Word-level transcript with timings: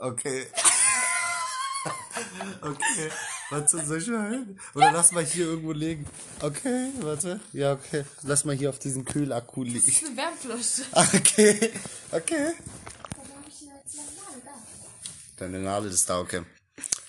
Okay. 0.00 0.46
okay. 2.62 3.10
Warte, 3.50 3.84
soll 3.84 3.98
ich 3.98 4.06
mal 4.06 4.30
hin? 4.30 4.58
Oder 4.74 4.92
lass 4.92 5.12
mal 5.12 5.22
hier 5.22 5.44
irgendwo 5.44 5.72
liegen. 5.72 6.06
Okay, 6.40 6.90
warte. 7.00 7.38
Ja, 7.52 7.74
okay. 7.74 8.06
Lass 8.22 8.46
mal 8.46 8.56
hier 8.56 8.70
auf 8.70 8.78
diesen 8.78 9.04
Kühlakku 9.04 9.62
Das 9.62 9.74
liegen. 9.74 9.88
ist 9.88 10.02
eine 10.06 10.16
Wärmflasche. 10.16 10.84
Okay. 11.18 11.70
Okay. 12.12 12.54
Deine 15.36 15.58
Nadel 15.58 15.90
ist 15.90 16.08
da, 16.08 16.20
okay. 16.20 16.44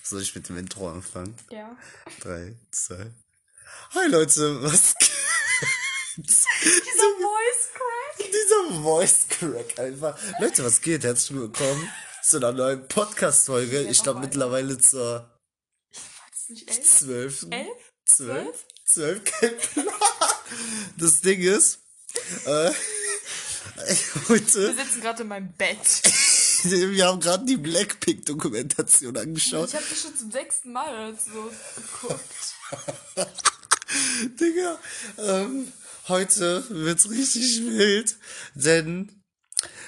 Soll 0.02 0.20
ich 0.20 0.34
mit 0.34 0.50
dem 0.50 0.58
Intro 0.58 0.90
anfangen? 0.90 1.34
Ja. 1.50 1.74
Drei, 2.20 2.54
zwei. 2.70 3.10
Hi 3.94 4.06
Leute, 4.08 4.62
was 4.62 4.94
geht? 4.96 5.10
Dieser 6.18 7.10
Voice 7.22 7.70
Crack. 7.72 8.18
Dieser 8.30 8.82
Voice 8.82 9.26
Crack 9.30 9.78
einfach. 9.78 10.18
Leute, 10.40 10.62
was 10.64 10.82
geht? 10.82 11.04
Herzlich 11.04 11.38
willkommen 11.38 11.88
zu 12.22 12.36
einer 12.36 12.52
neuen 12.52 12.86
Podcast-Folge. 12.86 13.82
Ich 13.82 14.02
glaube 14.02 14.20
mittlerweile 14.20 14.78
zur 14.78 15.04
War 15.04 15.40
das 16.30 16.48
nicht 16.48 16.68
elf? 16.70 16.82
zwölften. 16.98 17.50
Zwölf? 18.04 18.64
Zwölf? 18.84 19.22
Plan. 19.24 19.86
Das 20.98 21.20
Ding 21.20 21.40
ist, 21.40 21.80
äh, 22.46 22.70
Wir 23.74 24.28
heute, 24.28 24.74
sitzen 24.74 25.00
gerade 25.00 25.22
in 25.22 25.28
meinem 25.28 25.52
Bett. 25.54 25.78
wir 26.62 27.06
haben 27.06 27.20
gerade 27.20 27.44
die 27.44 27.56
Blackpink-Dokumentation 27.56 29.16
angeschaut. 29.16 29.70
Ich 29.70 29.74
habe 29.74 29.84
das 29.88 30.02
schon 30.02 30.16
zum 30.16 30.30
sechsten 30.30 30.72
Mal 30.72 30.92
oder 30.94 31.18
so 31.18 31.50
geguckt. 31.76 32.54
Digga, 34.40 34.78
ähm, 35.18 35.72
heute 36.08 36.64
wird's 36.68 37.10
richtig 37.10 37.62
wild, 37.64 38.16
denn 38.54 39.21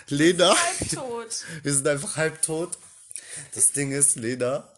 Lena, 0.09 0.55
Halbtot. 0.57 1.45
wir 1.63 1.75
sind 1.75 1.87
einfach 1.89 2.17
halbtot. 2.17 2.79
Das 3.55 3.73
Ding 3.73 3.93
ist, 3.93 4.17
Lena, 4.17 4.69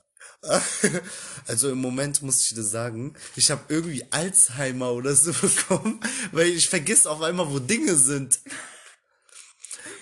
also 1.47 1.71
im 1.71 1.79
Moment 1.79 2.23
muss 2.23 2.43
ich 2.43 2.55
dir 2.55 2.63
sagen, 2.63 3.15
ich 3.35 3.51
habe 3.51 3.63
irgendwie 3.69 4.07
Alzheimer 4.11 4.93
oder 4.93 5.15
so 5.15 5.33
bekommen, 5.41 6.01
weil 6.33 6.49
ich 6.49 6.69
vergiss 6.69 7.07
auf 7.07 7.23
einmal, 7.23 7.51
wo 7.51 7.59
Dinge 7.59 7.97
sind. 7.97 8.39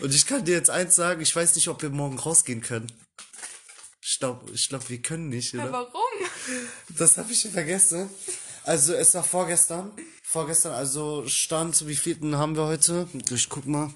Und 0.01 0.15
ich 0.15 0.27
kann 0.27 0.45
dir 0.45 0.55
jetzt 0.55 0.71
eins 0.71 0.97
sagen, 0.97 1.21
ich 1.21 1.35
weiß 1.35 1.55
nicht, 1.55 1.69
ob 1.69 1.83
wir 1.83 1.91
morgen 1.91 2.19
rausgehen 2.19 2.61
können. 2.61 2.91
Ich 4.03 4.19
glaube, 4.19 4.51
ich 4.53 4.69
glaub, 4.69 4.89
wir 4.91 5.01
können 5.01 5.31
nicht, 5.31 5.55
oder? 5.55 5.65
Ja, 5.65 5.73
warum? 5.73 6.29
Das 6.91 7.17
habe 7.17 7.33
ich 7.33 7.41
schon 7.41 7.53
vergessen. 7.53 8.11
Also 8.65 8.93
es 8.93 9.15
war 9.15 9.25
vorgestern. 9.25 9.93
Vorgestern, 10.23 10.73
also 10.73 11.27
Stand, 11.27 11.87
wie 11.87 11.97
vielten 11.97 12.37
haben 12.37 12.57
wir 12.57 12.67
heute? 12.67 13.09
Ich 13.31 13.49
guck 13.49 13.67
mal. 13.67 13.95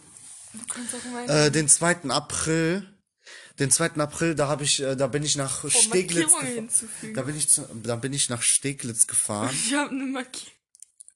Äh, 1.27 1.51
den 1.51 1.69
2. 1.69 2.11
April. 2.11 2.87
Den 3.59 3.71
2. 3.71 3.97
April, 3.97 4.35
da 4.35 4.49
habe 4.49 4.65
ich, 4.65 4.81
äh, 4.81 4.95
da 4.95 5.09
bin 5.09 5.25
ich 5.25 5.37
nach 5.37 5.69
Steglitz 5.69 6.31
Markierungen 6.31 6.69
gefahren. 6.69 7.15
Da 7.15 7.23
bin 7.23 7.37
ich 7.37 7.49
zu, 7.49 7.69
da 7.83 7.97
bin 7.97 8.13
ich 8.13 8.29
nach 8.29 8.43
Steglitz 8.43 9.07
gefahren. 9.07 9.51
Ich 9.53 9.75
habe 9.75 9.91
eine 9.91 10.05
Markierung. 10.05 10.53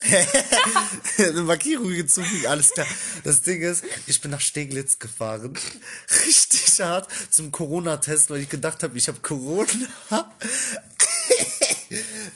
Eine 1.19 1.43
Markierung 1.43 1.93
hinzufügen, 1.93 2.47
alles 2.47 2.71
klar. 2.71 2.87
Das 3.23 3.43
Ding 3.43 3.63
ist, 3.63 3.85
ich 4.07 4.21
bin 4.21 4.33
nach 4.33 4.41
Steglitz 4.41 4.99
gefahren. 4.99 5.57
Richtig 6.27 6.81
hart 6.81 7.09
zum 7.31 7.53
Corona-Test, 7.53 8.31
weil 8.31 8.41
ich 8.41 8.49
gedacht 8.49 8.83
habe, 8.83 8.99
ich 8.99 9.07
habe 9.09 9.21
Corona. 9.21 9.69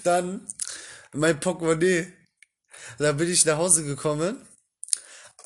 Dann 0.05 0.47
mein 1.13 1.41
Portemonnaie. 1.41 2.13
Da 2.99 3.13
bin 3.13 3.31
ich 3.31 3.45
nach 3.45 3.57
Hause 3.57 3.85
gekommen. 3.85 4.37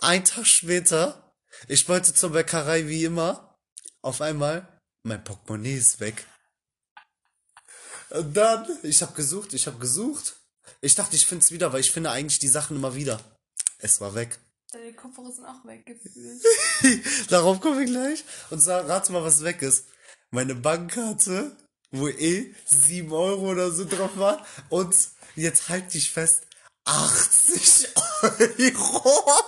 Ein 0.01 0.25
Tag 0.25 0.47
später, 0.47 1.30
ich 1.69 1.89
wollte 1.89 2.15
zur 2.15 2.31
Bäckerei 2.31 2.89
wie 2.89 3.05
immer. 3.05 3.57
Auf 4.03 4.21
einmal, 4.21 4.67
mein 5.03 5.23
Portemonnaie 5.23 5.77
ist 5.77 6.01
weg. 6.01 6.27
Und 8.11 8.37
dann, 8.37 8.67
ich 8.83 9.03
habe 9.03 9.13
gesucht, 9.15 9.55
ich 9.55 9.67
habe 9.67 9.79
gesucht. 9.79 10.37
Ich 10.81 10.95
dachte, 10.95 11.17
ich 11.17 11.27
finde 11.27 11.45
es 11.45 11.53
wieder, 11.53 11.73
weil 11.73 11.81
ich 11.81 11.93
finde 11.93 12.11
eigentlich 12.11 12.39
die 12.39 12.49
Sachen 12.49 12.77
immer 12.77 12.95
wieder. 12.95 13.21
Es 13.79 14.01
war 14.01 14.15
weg. 14.15 14.39
Deine 14.73 14.93
Kopfhörer 14.93 15.33
sind 15.33 15.45
auch 15.45 15.65
weggefühlt. 15.65 16.43
Darauf 17.31 17.61
komme 17.61 17.83
ich 17.85 17.91
gleich. 17.91 18.25
Und 18.51 18.61
sag, 18.61 18.89
rate 18.89 19.13
mal, 19.13 19.25
was 19.25 19.43
weg 19.43 19.63
ist. 19.63 19.87
Meine 20.31 20.55
Bankkarte, 20.55 21.57
wo 21.91 22.09
eh 22.09 22.55
7 22.67 23.13
Euro 23.13 23.51
oder 23.51 23.73
so 23.73 23.85
drauf 23.85 24.17
war. 24.17 24.47
Und 24.69 24.95
jetzt 25.35 25.69
halt 25.69 25.93
dich 25.93 26.11
fest, 26.13 26.43
80 26.85 27.89
Euro. 28.23 29.43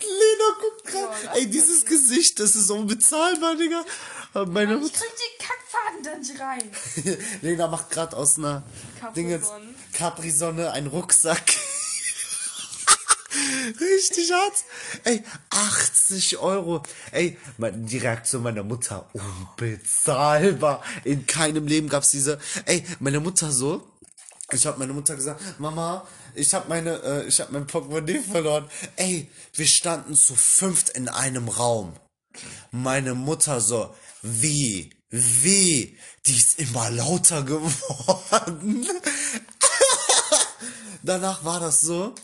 Lena 0.00 0.48
guckt 0.60 0.92
Boah, 0.92 1.16
gerade. 1.22 1.38
Ey, 1.38 1.46
dieses 1.46 1.84
Gesicht, 2.14 2.38
das 2.38 2.54
ist 2.54 2.70
unbezahlbar, 2.70 3.56
Digga. 3.56 3.84
Meine 4.46 4.76
Ich 4.76 4.92
krieg 4.92 5.10
den 5.10 5.38
Kackfaden 5.38 6.02
da 6.04 6.16
nicht 6.16 6.40
rein. 6.40 6.62
Lena 7.42 7.66
macht 7.68 7.90
gerade 7.90 8.16
aus 8.16 8.38
einer 8.38 8.62
Capri-Sonne. 9.00 9.74
Capri-Sonne 9.92 10.70
einen 10.70 10.86
Rucksack. 10.86 11.42
Richtig 13.80 14.30
hart. 14.32 14.64
Ey, 15.04 15.24
80 15.50 16.38
Euro. 16.38 16.84
Ey, 17.10 17.36
die 17.58 17.98
Reaktion 17.98 18.44
meiner 18.44 18.62
Mutter, 18.62 19.10
unbezahlbar. 19.12 20.84
In 21.02 21.26
keinem 21.26 21.66
Leben 21.66 21.88
gab's 21.88 22.12
diese. 22.12 22.38
Ey, 22.64 22.84
meine 23.00 23.18
Mutter 23.18 23.50
so. 23.50 23.88
Ich 24.52 24.66
habe 24.66 24.78
meine 24.78 24.92
Mutter 24.92 25.16
gesagt, 25.16 25.40
Mama, 25.58 26.06
ich 26.34 26.54
habe 26.54 26.68
meine, 26.68 27.02
äh, 27.02 27.26
ich 27.26 27.40
habe 27.40 27.52
mein 27.52 27.66
Portemonnaie 27.66 28.20
verloren. 28.20 28.68
Ey, 28.96 29.28
wir 29.54 29.66
standen 29.66 30.14
zu 30.14 30.36
fünft 30.36 30.90
in 30.90 31.08
einem 31.08 31.48
Raum. 31.48 31.94
Meine 32.70 33.14
Mutter 33.14 33.60
so, 33.60 33.94
wie, 34.22 34.90
wie, 35.10 35.98
die 36.26 36.36
ist 36.36 36.58
immer 36.58 36.90
lauter 36.90 37.42
geworden. 37.42 38.86
Danach 41.02 41.44
war 41.44 41.60
das 41.60 41.82
so, 41.82 42.14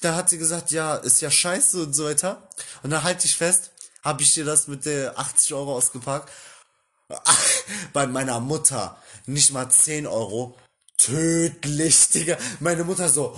da 0.00 0.14
hat 0.14 0.30
sie 0.30 0.38
gesagt, 0.38 0.70
ja, 0.70 0.96
ist 0.96 1.20
ja 1.20 1.30
scheiße 1.30 1.82
und 1.82 1.94
so 1.94 2.04
weiter. 2.04 2.48
Und 2.82 2.90
dann 2.90 3.02
halte 3.02 3.26
ich 3.26 3.36
fest, 3.36 3.70
habe 4.02 4.22
ich 4.22 4.34
dir 4.34 4.44
das 4.44 4.68
mit 4.68 4.84
der 4.84 5.18
80 5.18 5.54
Euro 5.54 5.76
ausgepackt. 5.76 6.30
Bei 7.92 8.06
meiner 8.06 8.40
Mutter 8.40 8.96
nicht 9.26 9.52
mal 9.52 9.68
10 9.68 10.06
Euro. 10.06 10.56
Tödlich, 11.04 12.08
Digga. 12.10 12.36
Meine 12.60 12.84
Mutter 12.84 13.08
so, 13.08 13.36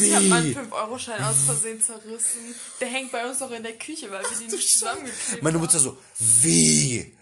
Ich 0.00 0.14
hab 0.14 0.22
meinen 0.24 0.50
wie? 0.50 0.56
5-Euro-Schein 0.58 1.22
aus 1.22 1.36
Versehen 1.46 1.80
zerrissen. 1.80 2.54
Der 2.80 2.88
hängt 2.88 3.12
bei 3.12 3.28
uns 3.28 3.40
noch 3.40 3.50
in 3.50 3.62
der 3.62 3.72
Küche, 3.78 4.10
weil 4.10 4.22
wir 4.22 4.38
die 4.38 4.54
nicht 4.54 4.70
zusammengeklebt 4.70 5.42
Meine 5.42 5.54
haben. 5.54 5.62
Mutter 5.62 5.78
so, 5.78 5.96
wie? 6.18 7.12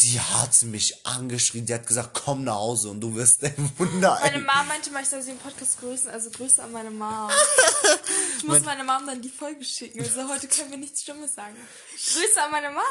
Die 0.00 0.20
hat 0.20 0.62
mich 0.64 1.06
angeschrien, 1.06 1.64
die 1.64 1.72
hat 1.72 1.86
gesagt, 1.86 2.10
komm 2.12 2.44
nach 2.44 2.56
Hause 2.56 2.90
und 2.90 3.00
du 3.00 3.14
wirst 3.14 3.42
ein 3.44 3.72
Wunder. 3.78 4.18
Meine 4.20 4.40
Mom 4.40 4.68
meinte 4.68 4.90
mal, 4.90 5.02
ich 5.02 5.08
soll 5.08 5.22
sie 5.22 5.30
im 5.30 5.38
Podcast 5.38 5.80
grüßen, 5.80 6.10
also 6.10 6.28
Grüße 6.28 6.62
an 6.62 6.70
meine 6.72 6.90
Mom. 6.90 7.30
Ich 8.36 8.44
muss 8.44 8.60
meine 8.60 8.84
Mom 8.84 9.06
dann 9.06 9.22
die 9.22 9.30
Folge 9.30 9.64
schicken. 9.64 10.00
Also 10.02 10.28
heute 10.28 10.48
können 10.48 10.70
wir 10.70 10.76
nichts 10.76 11.00
Stummes 11.00 11.34
sagen. 11.34 11.56
Grüße 12.12 12.42
an 12.42 12.50
meine 12.50 12.70
Mom. 12.72 12.82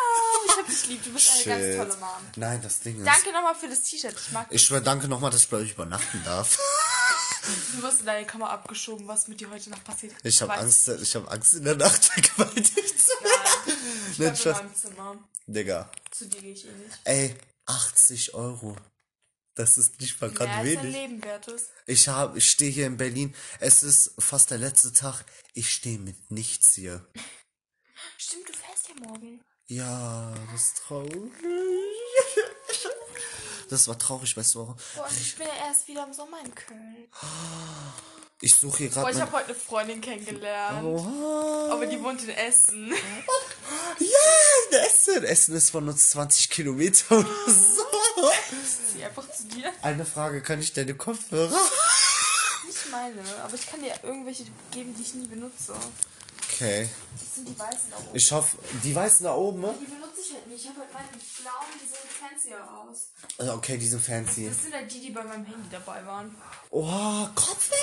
Ich 0.47 0.57
hab 0.57 0.67
dich 0.67 0.87
lieb. 0.87 1.03
Du 1.03 1.13
bist 1.13 1.31
eine 1.31 1.43
ganz 1.43 1.77
tolle 1.77 1.99
Mom. 1.99 2.25
Nein, 2.37 2.59
das 2.63 2.79
Ding 2.79 2.97
ist. 2.97 3.05
Danke 3.05 3.31
nochmal 3.31 3.53
für 3.53 3.67
das 3.67 3.83
T-Shirt. 3.83 4.15
Ich 4.19 4.31
mag 4.31 4.47
Ich 4.49 4.63
schwör, 4.63 4.81
danke 4.81 5.07
nochmal, 5.07 5.29
dass 5.29 5.41
ich 5.41 5.49
bei 5.49 5.57
euch 5.57 5.73
übernachten 5.73 6.23
darf. 6.25 6.57
Du 7.75 7.83
wirst 7.83 7.99
in 7.99 8.07
deine 8.07 8.25
Kammer 8.25 8.49
abgeschoben, 8.49 9.07
was 9.07 9.27
mit 9.27 9.39
dir 9.39 9.51
heute 9.51 9.69
noch 9.69 9.83
passiert. 9.83 10.13
Ich 10.23 10.41
habe 10.41 10.53
Angst, 10.55 10.87
ich 10.87 11.15
habe 11.15 11.29
Angst 11.29 11.53
in 11.53 11.65
der 11.65 11.75
Nacht 11.75 12.03
vergewaltigt 12.05 12.99
zu 12.99 13.13
werden. 13.23 14.33
Ich 14.33 14.39
Spaß. 14.39 14.57
meinem 14.57 14.73
Zimmer. 14.73 15.17
Digga. 15.47 15.91
Zu 16.11 16.27
dir 16.27 16.41
gehe 16.41 16.53
ich 16.53 16.65
eh 16.65 16.71
nicht. 16.71 16.99
Ey, 17.03 17.35
80 17.65 18.33
Euro. 18.33 18.75
Das 19.55 19.77
ist 19.77 20.01
nicht 20.01 20.19
mal 20.19 20.31
gerade 20.31 20.51
dein 20.51 20.65
wenig. 20.65 20.93
Leben 20.93 21.23
wert 21.23 21.47
ist. 21.47 21.69
Ich 21.85 22.07
hab, 22.09 22.35
ich 22.35 22.43
stehe 22.43 22.71
hier 22.71 22.87
in 22.87 22.97
Berlin. 22.97 23.33
Es 23.59 23.83
ist 23.83 24.13
fast 24.19 24.51
der 24.51 24.57
letzte 24.57 24.91
Tag. 24.91 25.23
Ich 25.53 25.69
stehe 25.69 25.97
mit 25.97 26.29
nichts 26.29 26.73
hier. 26.73 27.05
Stimmt, 28.17 28.49
du 28.49 28.53
fährst 28.53 28.89
ja 28.89 29.07
morgen. 29.07 29.41
Ja, 29.67 30.35
das 30.51 30.61
ist 30.61 30.77
traurig. 30.77 31.31
Das 33.69 33.87
war 33.87 33.97
traurig, 33.97 34.35
weißt 34.37 34.55
du 34.55 34.59
warum? 34.59 34.75
Boah, 34.95 35.03
und 35.05 35.19
ich 35.19 35.35
bin 35.35 35.47
ja 35.47 35.67
erst 35.67 35.87
wieder 35.87 36.05
im 36.05 36.13
Sommer 36.13 36.37
in 36.43 36.53
Köln. 36.53 37.07
Ich 38.41 38.53
suche 38.55 38.77
hier 38.79 38.89
Boah, 38.89 38.95
gerade 39.01 39.11
ich 39.11 39.17
mein... 39.17 39.27
habe 39.27 39.37
heute 39.37 39.45
eine 39.47 39.55
Freundin 39.55 40.01
kennengelernt. 40.01 40.83
Oha. 40.83 41.73
Aber 41.73 41.85
die 41.87 42.01
wohnt 42.01 42.21
in 42.23 42.29
Essen. 42.29 42.93
Ja, 43.97 44.07
in 44.69 44.85
Essen. 44.85 45.23
Essen 45.23 45.55
ist 45.55 45.69
von 45.69 45.87
uns 45.87 46.09
20 46.11 46.49
Kilometer 46.49 47.17
oder 47.17 47.27
so. 47.47 47.83
Sie 48.93 49.03
einfach 49.03 49.29
zu 49.31 49.43
dir. 49.45 49.71
Eine 49.81 50.05
Frage, 50.05 50.41
kann 50.41 50.59
ich 50.59 50.73
deine 50.73 50.95
Kopfhörer? 50.95 51.57
Nicht 52.67 52.91
meine, 52.91 53.21
aber 53.43 53.55
ich 53.55 53.65
kann 53.65 53.81
dir 53.81 53.93
irgendwelche 54.03 54.43
geben, 54.71 54.93
die 54.95 55.01
ich 55.01 55.13
nie 55.15 55.27
benutze. 55.27 55.73
Okay. 56.55 56.89
Das 57.19 57.35
sind 57.35 57.49
die 57.49 57.59
weißen 57.59 57.89
da 57.91 57.97
oben. 57.97 58.15
Ich 58.15 58.31
hoffe, 58.31 58.57
die 58.83 58.95
weißen 58.95 59.23
da 59.25 59.35
oben, 59.35 59.59
ne? 59.61 59.75
Die 59.81 59.85
benutze 59.85 60.21
ich 60.21 60.33
halt 60.33 60.47
nicht. 60.47 60.63
Ich 60.63 60.69
habe 60.69 60.79
halt 60.79 60.93
meine 60.93 61.07
blauen, 61.09 61.65
die 61.75 61.85
sehen 61.87 62.09
fancier 62.19 62.57
aus. 62.63 63.07
Also, 63.37 63.53
Okay, 63.53 63.77
die 63.77 63.87
sind 63.87 64.01
fancy. 64.01 64.47
Das 64.47 64.61
sind 64.63 64.73
halt 64.73 64.93
die, 64.93 65.01
die 65.01 65.11
bei 65.11 65.23
meinem 65.23 65.45
Handy 65.45 65.67
dabei 65.69 66.05
waren. 66.05 66.33
Oh, 66.69 67.27
Kopfhörer, 67.35 67.79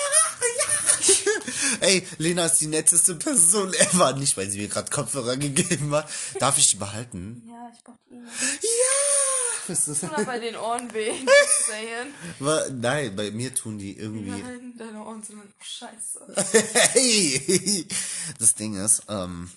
ja. 0.57 1.77
Ey, 1.87 2.07
Lena 2.17 2.45
ist 2.47 2.57
die 2.61 2.67
netteste 2.67 3.15
Person 3.15 3.73
ever. 3.73 4.13
Nicht, 4.13 4.35
weil 4.37 4.49
sie 4.49 4.59
mir 4.59 4.67
gerade 4.67 4.89
Kopfhörer 4.91 5.37
gegeben 5.37 5.93
hat. 5.93 6.09
Darf 6.39 6.57
ich 6.57 6.71
die 6.71 6.77
behalten? 6.77 7.43
Ja, 7.47 7.53
Ja, 7.53 7.71
ich 7.75 7.83
brauch 7.83 7.93
die. 8.09 8.15
Ja! 8.15 9.12
Was 9.67 9.87
ist 9.87 10.03
das? 10.03 10.11
Oder 10.11 10.25
bei 10.25 10.39
den 10.39 10.55
Ohren 10.55 10.93
weh. 10.93 11.13
Nein, 12.73 13.15
bei 13.15 13.31
mir 13.31 13.53
tun 13.55 13.77
die 13.77 13.97
irgendwie. 13.97 14.29
Nein, 14.29 14.73
deine 14.77 15.03
Ohren 15.03 15.23
sind 15.23 15.41
scheiße. 15.61 16.19
Hey! 16.93 17.87
Das 18.39 18.55
Ding 18.55 18.75
ist, 18.75 19.03
ähm, 19.09 19.49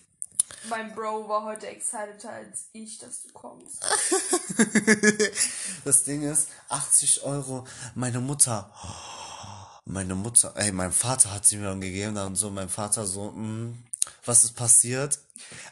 Mein 0.69 0.95
Bro 0.95 1.29
war 1.29 1.45
heute 1.45 1.67
excited 1.67 2.25
als 2.25 2.67
ich, 2.73 2.99
dass 2.99 3.23
du 3.23 3.33
kommst. 3.33 3.85
das 5.85 6.05
Ding 6.05 6.23
ist, 6.23 6.49
80 6.69 7.23
Euro, 7.25 7.67
meine 7.95 8.21
Mutter, 8.21 8.71
meine 9.85 10.15
Mutter, 10.15 10.53
ey, 10.57 10.73
mein 10.73 10.93
Vater 10.93 11.33
hat 11.33 11.47
sie 11.47 11.57
mir 11.57 11.67
dann 11.67 11.81
gegeben, 11.81 12.15
dann 12.15 12.37
so, 12.37 12.51
mein 12.51 12.69
Vater 12.69 13.07
so, 13.07 13.33
hm, 13.33 13.77
was 14.25 14.45
ist 14.45 14.55
passiert? 14.57 15.19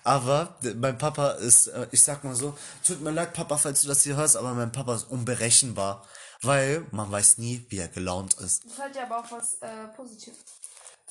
Aber 0.03 0.57
mein 0.77 0.99
Papa 0.99 1.31
ist, 1.33 1.69
äh, 1.69 1.87
ich 1.91 2.03
sag 2.03 2.25
mal 2.25 2.35
so, 2.35 2.57
tut 2.85 3.01
mir 3.01 3.11
leid, 3.11 3.33
Papa, 3.33 3.57
falls 3.57 3.83
du 3.83 3.89
das 3.89 4.03
hier 4.03 4.17
hörst, 4.17 4.37
aber 4.37 4.55
mein 4.55 4.73
Papa 4.73 4.95
ist 4.95 5.05
unberechenbar, 5.11 6.07
weil 6.43 6.87
man 6.91 7.11
weiß 7.11 7.39
nie, 7.39 7.65
wie 7.69 7.79
er 7.79 7.89
gelaunt 7.89 8.35
ist. 8.35 8.65
Ich 8.65 8.79
halte 8.79 8.99
dir 8.99 9.05
aber 9.05 9.21
auch 9.21 9.31
was 9.33 9.55
äh, 9.61 9.89
Positives. 9.97 10.39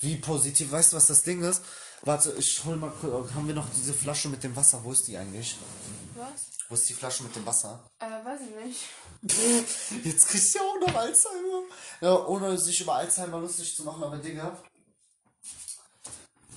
Wie 0.00 0.16
positiv, 0.16 0.72
weißt 0.72 0.92
du, 0.92 0.96
was 0.96 1.06
das 1.06 1.22
Ding 1.22 1.42
ist? 1.42 1.62
Warte, 2.02 2.34
ich 2.38 2.62
hol 2.64 2.76
mal 2.76 2.92
kurz, 3.00 3.32
haben 3.32 3.46
wir 3.46 3.54
noch 3.54 3.68
diese 3.74 3.94
Flasche 3.94 4.28
mit 4.28 4.42
dem 4.44 4.54
Wasser, 4.54 4.80
wo 4.82 4.92
ist 4.92 5.06
die 5.08 5.16
eigentlich? 5.16 5.56
Was? 6.14 6.54
Wo 6.68 6.74
ist 6.74 6.88
die 6.88 6.94
Flasche 6.94 7.22
mit 7.22 7.34
dem 7.36 7.46
Wasser? 7.46 7.82
Äh, 7.98 8.24
weiß 8.24 8.40
ich 8.42 8.64
nicht. 8.64 8.80
Jetzt 10.04 10.28
kriegst 10.28 10.54
du 10.54 10.58
ja 10.58 10.64
auch 10.64 10.86
noch 10.86 10.94
Alzheimer. 10.94 11.62
Ja, 12.00 12.26
ohne 12.26 12.58
sich 12.58 12.80
über 12.80 12.94
Alzheimer 12.96 13.38
lustig 13.38 13.74
zu 13.74 13.84
machen, 13.84 14.02
aber 14.02 14.18
Digga. 14.18 14.58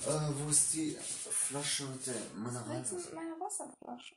Äh, 0.06 0.10
wo 0.44 0.50
ist 0.50 0.72
die 0.74 0.96
Flasche 1.30 1.84
mit 1.84 2.06
der 2.06 2.14
Was 2.14 2.34
Mineral? 2.52 2.76
willst 2.76 2.92
du 2.92 2.96
mit 2.96 3.14
meiner 3.14 3.40
Wasserflasche? 3.40 4.14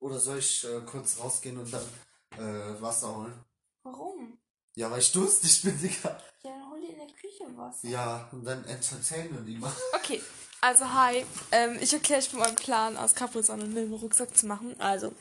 Oder 0.00 0.18
soll 0.20 0.38
ich 0.38 0.64
äh, 0.64 0.80
kurz 0.86 1.18
rausgehen 1.18 1.58
und 1.58 1.72
dann 1.72 1.84
äh, 2.38 2.80
Wasser 2.82 3.16
holen? 3.16 3.44
Warum? 3.82 4.38
Ja, 4.74 4.90
weil 4.90 4.98
ich 5.00 5.12
durstig 5.12 5.62
bin, 5.62 5.78
Digga. 5.80 6.20
Ja, 6.42 6.50
dann 6.50 6.70
hol 6.70 6.80
dir 6.80 6.90
in 6.90 6.98
der 6.98 7.06
Küche 7.06 7.44
was. 7.56 7.82
Ja, 7.84 8.28
und 8.32 8.44
dann 8.44 8.64
entertain 8.64 9.32
wir 9.32 9.40
lieber. 9.40 9.72
Okay, 9.94 10.20
also 10.60 10.92
hi. 10.92 11.24
Ähm, 11.52 11.78
ich 11.80 11.92
erkläre 11.92 12.20
euch 12.20 12.28
von 12.28 12.40
meinem 12.40 12.56
Plan 12.56 12.96
aus 12.98 13.14
Capri-Sonne 13.14 13.64
einen 13.64 13.94
Rucksack 13.94 14.36
zu 14.36 14.46
machen. 14.46 14.78
Also, 14.80 15.12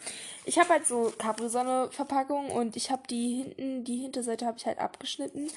ich 0.44 0.58
habe 0.60 0.70
halt 0.70 0.86
so 0.88 1.14
Capri-Sonne-Verpackung 1.18 2.52
und 2.52 2.76
ich 2.76 2.92
habe 2.92 3.04
die 3.08 3.44
hinten, 3.44 3.86
die 3.86 3.98
Hinterseite 4.02 4.46
habe 4.46 4.58
ich 4.58 4.66
halt 4.66 4.80
abgeschnitten. 4.80 5.50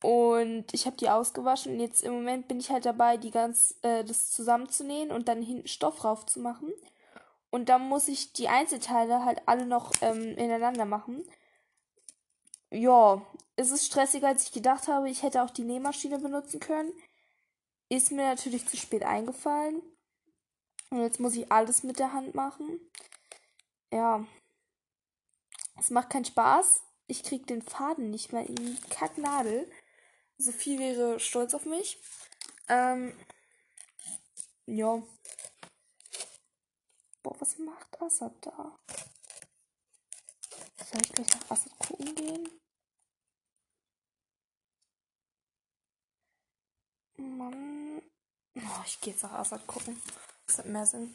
Und 0.00 0.72
ich 0.72 0.86
habe 0.86 0.96
die 0.96 1.10
ausgewaschen 1.10 1.74
und 1.74 1.80
jetzt 1.80 2.02
im 2.02 2.12
Moment 2.12 2.46
bin 2.46 2.60
ich 2.60 2.70
halt 2.70 2.86
dabei, 2.86 3.16
die 3.16 3.32
ganz, 3.32 3.74
äh, 3.82 4.04
das 4.04 4.30
zusammenzunähen 4.30 5.10
und 5.10 5.26
dann 5.26 5.42
hinten 5.42 5.66
Stoff 5.66 6.04
rauf 6.04 6.24
zu 6.24 6.40
machen. 6.40 6.72
Und 7.50 7.68
dann 7.68 7.88
muss 7.88 8.08
ich 8.08 8.32
die 8.32 8.48
Einzelteile 8.48 9.24
halt 9.24 9.42
alle 9.46 9.66
noch 9.66 9.92
ähm, 10.02 10.36
ineinander 10.36 10.84
machen. 10.84 11.24
Ja, 12.70 13.22
es 13.56 13.70
ist 13.70 13.86
stressiger, 13.86 14.28
als 14.28 14.44
ich 14.44 14.52
gedacht 14.52 14.86
habe. 14.86 15.10
Ich 15.10 15.22
hätte 15.22 15.42
auch 15.42 15.50
die 15.50 15.64
Nähmaschine 15.64 16.18
benutzen 16.18 16.60
können. 16.60 16.92
Ist 17.88 18.12
mir 18.12 18.28
natürlich 18.28 18.68
zu 18.68 18.76
spät 18.76 19.02
eingefallen. 19.02 19.82
Und 20.90 21.00
jetzt 21.00 21.20
muss 21.20 21.34
ich 21.34 21.50
alles 21.50 21.82
mit 21.82 21.98
der 21.98 22.12
Hand 22.12 22.34
machen. 22.34 22.80
Ja. 23.90 24.24
Es 25.78 25.90
macht 25.90 26.10
keinen 26.10 26.24
Spaß. 26.24 26.82
Ich 27.06 27.22
krieg 27.22 27.46
den 27.46 27.62
Faden 27.62 28.10
nicht 28.10 28.32
mal 28.32 28.44
in 28.44 28.56
die 28.56 28.76
Kacknadel. 28.90 29.70
Sophie 30.38 30.78
wäre 30.78 31.18
stolz 31.18 31.52
auf 31.54 31.64
mich. 31.64 31.98
Ähm. 32.68 33.12
Ja. 34.66 35.02
Boah, 37.22 37.40
was 37.40 37.58
macht 37.58 38.00
Assad 38.00 38.32
da? 38.40 38.78
Soll 40.90 41.02
ich 41.02 41.12
gleich 41.12 41.28
nach 41.28 41.50
Assad 41.50 41.78
gucken 41.78 42.14
gehen? 42.14 42.48
Mann. 47.16 48.02
Oh, 48.56 48.82
ich 48.86 49.00
gehe 49.00 49.12
jetzt 49.12 49.22
nach 49.24 49.32
Assad 49.32 49.66
gucken. 49.66 50.00
Das 50.46 50.58
hat 50.58 50.66
mehr 50.66 50.86
Sinn. 50.86 51.14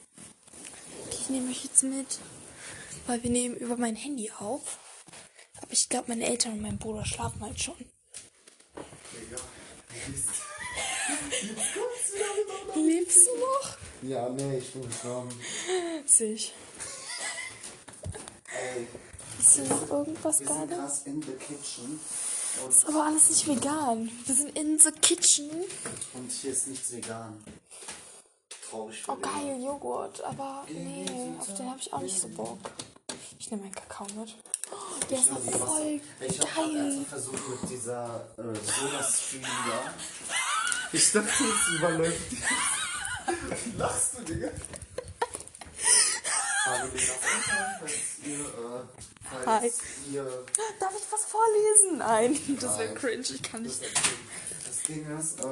Ich 1.10 1.30
nehme 1.30 1.50
euch 1.50 1.64
jetzt 1.64 1.84
mit. 1.84 2.20
Weil 3.08 3.24
wir 3.24 3.32
nehmen 3.32 3.56
über 3.56 3.78
mein 3.78 3.96
Handy 3.96 4.30
auf. 4.32 4.80
Aber 5.62 5.72
ich 5.72 5.90
glaube, 5.90 6.10
meine 6.10 6.26
Eltern 6.26 6.54
und 6.54 6.62
mein 6.62 6.78
Bruder 6.78 7.06
schlafen 7.06 7.42
halt 7.42 7.60
schon. 7.60 7.93
Digga. 9.20 9.38
Lebst 12.76 13.28
du 13.28 13.40
noch? 13.40 13.78
Ja, 14.10 14.30
nee, 14.30 14.58
ich 14.58 14.72
bin 14.74 14.88
gestorben. 14.88 15.30
Sich. 16.06 16.54
Ey, 18.76 18.88
Ist 19.40 19.56
hier 19.56 19.64
noch 19.66 19.90
irgendwas 19.90 20.40
wir 20.40 20.48
sind 20.48 20.58
gerade? 20.58 20.76
krass 20.76 21.02
in 21.06 21.22
the 21.22 21.32
kitchen. 21.34 22.00
Und, 22.64 22.70
Ist 22.70 22.86
aber 22.88 23.06
alles 23.06 23.30
nicht 23.30 23.48
vegan. 23.48 24.12
Wir 24.26 24.36
sind 24.36 24.58
in 24.58 24.80
the 24.80 24.92
kitchen. 24.92 25.50
und 26.14 26.32
hier 26.32 26.52
ist 26.52 26.68
nichts 26.68 26.92
vegan. 26.92 27.44
Traurig 28.70 29.04
Oh, 29.08 29.16
geil, 29.16 29.62
Joghurt. 29.64 30.22
Aber 30.22 30.66
nee, 30.70 31.06
auf 31.40 31.54
den 31.56 31.70
habe 31.70 31.80
ich 31.80 31.92
auch 31.94 32.02
nicht 32.02 32.20
so 32.20 32.28
Bock. 32.30 32.60
Ich 33.40 33.50
nehme 33.52 33.64
meinen 33.64 33.76
Kakao 33.76 34.08
mit. 34.16 34.36
Der 35.14 35.20
ist 35.20 35.30
noch 35.30 35.68
voll 35.68 36.02
Ich 36.22 36.40
habe 36.40 36.50
gerade 36.50 36.78
ernsthaft 36.80 37.10
versucht 37.10 37.50
mit 37.50 37.70
dieser 37.70 38.28
äh, 38.36 38.42
Soda-Stream 38.42 39.44
da. 39.44 39.94
Ich 40.92 41.12
dachte, 41.12 41.30
es 41.30 41.78
überläuft. 41.78 42.32
Wie 42.32 43.78
lachst 43.78 44.18
du, 44.18 44.24
Digga? 44.24 44.48
Hallo, 46.66 46.88
Digga. 46.88 47.14
Falls 47.80 47.94
ihr, 48.26 48.40
äh, 48.40 49.44
falls 49.44 49.82
ihr 50.12 50.46
Darf 50.80 50.94
ich 50.98 51.12
was 51.12 51.26
vorlesen? 51.26 51.98
Nein, 52.00 52.58
das 52.60 52.80
wäre 52.80 52.90
Nein. 52.90 52.98
cringe. 52.98 53.22
Ich 53.22 53.44
kann 53.44 53.64
das, 53.64 53.82
nicht. 53.82 53.94
das 54.66 54.82
Ding 54.82 55.20
ist, 55.20 55.42
äh, 55.42 55.44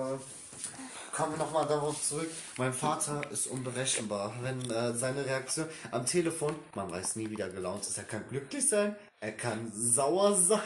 kommen 1.15 1.33
wir 1.33 1.37
nochmal 1.37 1.67
darauf 1.67 2.01
zurück. 2.01 2.31
Mein 2.57 2.73
Vater 2.73 3.29
ist 3.29 3.45
unberechenbar. 3.45 4.33
Wenn 4.41 4.71
äh, 4.71 4.95
seine 4.95 5.23
Reaktion 5.23 5.67
am 5.91 6.07
Telefon, 6.07 6.55
man 6.73 6.89
weiß 6.91 7.15
nie, 7.17 7.29
wie 7.29 7.35
der 7.35 7.49
gelaunt 7.49 7.85
ist. 7.85 7.99
Er 7.99 8.05
kann 8.05 8.27
glücklich 8.27 8.67
sein, 8.67 8.95
er 9.21 9.31
kann 9.31 9.71
sauer 9.73 10.35
sein, 10.35 10.59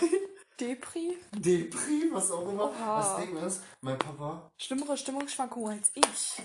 Depri? 0.60 1.18
Depri, 1.34 2.10
was 2.14 2.32
auch 2.32 2.48
immer. 2.48 2.70
Oha. 2.72 3.00
Das 3.00 3.18
Ding 3.18 3.36
ist, 3.38 3.62
mein 3.82 4.00
Papa, 4.00 4.50
Schlimmere 4.58 4.98
Stimmungsschwankungen 4.98 5.78
als 5.78 5.92
ich. 5.94 6.42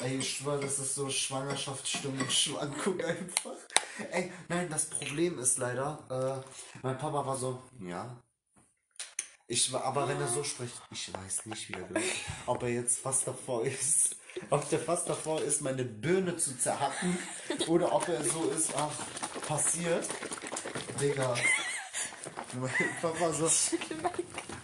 ey, 0.00 0.18
ich 0.18 0.28
schwör, 0.36 0.58
das 0.60 0.80
ist 0.80 0.96
so 0.96 1.08
Schwangerschaftsstimmungsschwankung 1.08 3.00
einfach. 3.04 3.56
Ey, 4.10 4.32
nein, 4.48 4.68
das 4.68 4.86
Problem 4.86 5.38
ist 5.38 5.58
leider, 5.58 6.42
äh, 6.44 6.78
mein 6.82 6.98
Papa 6.98 7.24
war 7.24 7.36
so, 7.36 7.62
ja. 7.80 8.16
Ich 9.46 9.72
war, 9.72 9.84
aber 9.84 10.08
wenn 10.08 10.20
er 10.20 10.28
so 10.28 10.42
spricht, 10.42 10.74
ich 10.90 11.12
weiß 11.14 11.46
nicht, 11.46 11.68
wie 11.68 11.74
er 11.74 11.82
glaubt. 11.82 12.06
Ob 12.46 12.62
er 12.62 12.70
jetzt 12.70 12.98
fast 12.98 13.26
davor 13.28 13.64
ist, 13.64 14.16
ob 14.50 14.68
der 14.70 14.78
fast 14.78 15.08
davor 15.08 15.42
ist, 15.42 15.60
meine 15.60 15.84
Birne 15.84 16.36
zu 16.36 16.58
zerhacken, 16.58 17.16
oder 17.68 17.92
ob 17.92 18.08
er 18.08 18.24
so 18.24 18.50
ist, 18.50 18.74
ach, 18.74 18.90
passiert. 19.46 20.08
Digga. 21.00 21.34
Mein 22.54 22.70
Papa 23.00 23.32
so, 23.32 23.50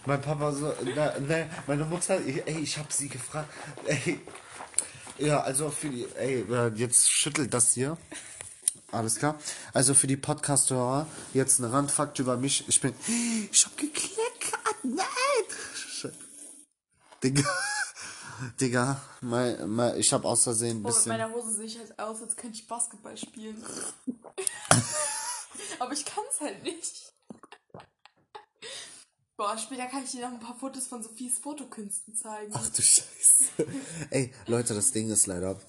mein 0.05 0.21
Papa 0.21 0.51
so, 0.51 0.73
na, 0.95 1.19
ne, 1.19 1.49
meine 1.67 1.85
Mutter, 1.85 2.19
ich- 2.25 2.45
ey, 2.47 2.59
ich 2.59 2.77
hab 2.77 2.91
sie 2.93 3.09
gefragt, 3.09 3.49
ey, 3.85 4.19
ja, 5.17 5.41
also 5.41 5.69
für 5.71 5.89
die, 5.89 6.05
ey, 6.15 6.41
äh, 6.49 6.71
jetzt 6.75 7.09
schüttelt 7.11 7.53
das 7.53 7.73
hier. 7.73 7.97
Alles 8.91 9.15
klar. 9.17 9.37
Also 9.73 9.93
für 9.93 10.07
die 10.07 10.17
Podcast-Hörer, 10.17 11.05
jetzt 11.33 11.59
ein 11.59 11.65
Randfakt 11.65 12.17
über 12.19 12.37
mich. 12.37 12.67
Ich 12.67 12.79
bin, 12.81 12.93
ich 13.51 13.65
hab 13.65 13.75
gekleckert, 13.77 14.75
nein! 14.83 15.05
Digga, 17.23 17.43
Digga, 18.61 19.01
mein, 19.21 19.69
mein, 19.69 19.97
ich 19.99 20.13
hab 20.13 20.23
aus 20.25 20.43
Versehen 20.43 20.77
ein 20.77 20.81
mit 20.83 20.87
bisschen, 20.93 21.09
meiner 21.09 21.31
Hose 21.33 21.53
sehe 21.53 21.65
ich 21.65 21.77
halt 21.77 21.99
aus, 21.99 22.21
als 22.21 22.35
könnte 22.37 22.55
ich 22.57 22.65
Basketball 22.67 23.17
spielen. 23.17 23.61
Aber 25.79 25.93
ich 25.93 26.05
kann 26.05 26.23
es 26.29 26.41
halt 26.41 26.63
nicht. 26.63 27.13
Boah, 29.37 29.57
später 29.57 29.85
kann 29.85 30.03
ich 30.03 30.11
dir 30.11 30.21
noch 30.21 30.33
ein 30.33 30.39
paar 30.39 30.57
Fotos 30.57 30.87
von 30.87 31.01
Sophies 31.01 31.39
Fotokünsten 31.39 32.13
zeigen. 32.13 32.51
Ach 32.53 32.69
du 32.69 32.81
Scheiße. 32.81 33.65
Ey, 34.09 34.33
Leute, 34.47 34.73
das 34.73 34.91
Ding 34.91 35.09
ist 35.09 35.27
leider, 35.27 35.61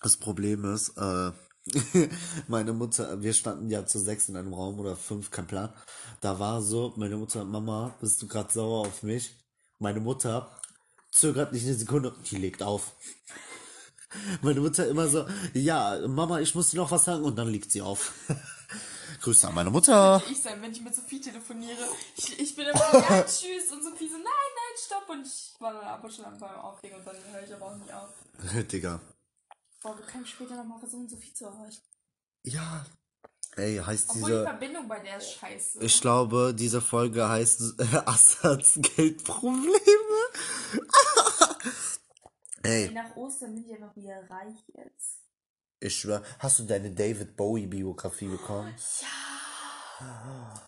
das 0.00 0.16
Problem 0.16 0.64
ist, 0.64 0.96
äh, 0.96 1.32
meine 2.48 2.72
Mutter, 2.72 3.20
wir 3.22 3.34
standen 3.34 3.68
ja 3.68 3.84
zu 3.84 3.98
sechs 3.98 4.28
in 4.28 4.36
einem 4.36 4.54
Raum 4.54 4.78
oder 4.78 4.96
fünf, 4.96 5.30
kein 5.30 5.46
Plan. 5.46 5.74
Da 6.20 6.38
war 6.38 6.62
so, 6.62 6.94
meine 6.96 7.16
Mutter, 7.16 7.44
Mama, 7.44 7.94
bist 8.00 8.22
du 8.22 8.26
gerade 8.26 8.52
sauer 8.52 8.86
auf 8.86 9.02
mich? 9.02 9.36
Meine 9.78 10.00
Mutter 10.00 10.58
zögert 11.10 11.52
nicht 11.52 11.66
eine 11.66 11.74
Sekunde, 11.74 12.14
die 12.30 12.36
legt 12.36 12.62
auf. 12.62 12.92
Meine 14.42 14.60
Mutter 14.60 14.88
immer 14.88 15.06
so, 15.06 15.24
ja, 15.54 16.08
Mama, 16.08 16.40
ich 16.40 16.54
muss 16.54 16.70
dir 16.70 16.78
noch 16.78 16.90
was 16.90 17.04
sagen 17.04 17.22
und 17.22 17.36
dann 17.36 17.48
legt 17.48 17.70
sie 17.70 17.82
auf. 17.82 18.12
Grüße 19.20 19.46
an 19.48 19.54
meine 19.54 19.70
Mutter. 19.70 20.22
Ich 20.30 20.42
sein, 20.42 20.60
wenn 20.62 20.72
ich 20.72 20.80
mit 20.80 20.94
Sophie 20.94 21.20
telefoniere. 21.20 21.88
Ich, 22.16 22.38
ich 22.38 22.56
bin 22.56 22.66
immer 22.66 22.78
so, 22.78 22.98
ja, 22.98 23.22
tschüss. 23.26 23.70
Und 23.72 23.82
Sophie 23.84 24.08
so, 24.08 24.16
nein, 24.16 24.24
nein, 24.24 24.76
stopp. 24.84 25.08
Und 25.08 25.26
ich 25.26 25.54
war 25.58 25.72
dann 25.74 25.84
aber 25.84 26.10
schon 26.10 26.24
beim 26.38 26.56
Auflegen 26.56 26.98
und 26.98 27.06
dann 27.06 27.16
höre 27.32 27.42
ich 27.42 27.52
aber 27.54 27.66
auch 27.66 27.76
nicht 27.76 27.92
auf. 27.92 28.10
Digga. 28.72 29.00
Boah, 29.82 29.96
wir 29.98 30.04
können 30.06 30.26
später 30.26 30.54
nochmal 30.56 30.78
versuchen, 30.78 31.08
Sophie 31.08 31.32
zu 31.32 31.46
erreichen. 31.46 31.82
Ja. 32.44 32.86
Ey, 33.56 33.78
heißt 33.78 34.10
Obwohl 34.10 34.20
die 34.22 34.26
diese. 34.28 34.42
Verbindung 34.44 34.88
bei 34.88 35.00
der 35.00 35.18
ist 35.18 35.32
scheiße. 35.32 35.80
Ich 35.82 36.00
glaube, 36.00 36.54
diese 36.56 36.80
Folge 36.80 37.28
heißt 37.28 37.80
äh, 37.80 37.96
Assads 38.06 38.78
Geldprobleme. 38.80 39.72
Ey, 42.62 42.90
Nach 42.92 43.16
Ostern 43.16 43.54
bin 43.54 43.64
ich 43.64 43.72
einfach 43.72 43.96
wieder 43.96 44.28
reich 44.30 44.54
jetzt. 44.74 45.19
Ich 45.80 45.96
schwör, 45.96 46.22
hast 46.38 46.58
du 46.58 46.64
deine 46.64 46.90
David 46.90 47.36
Bowie 47.36 47.66
Biografie 47.66 48.28
bekommen? 48.28 48.74
Ja. 50.00 50.66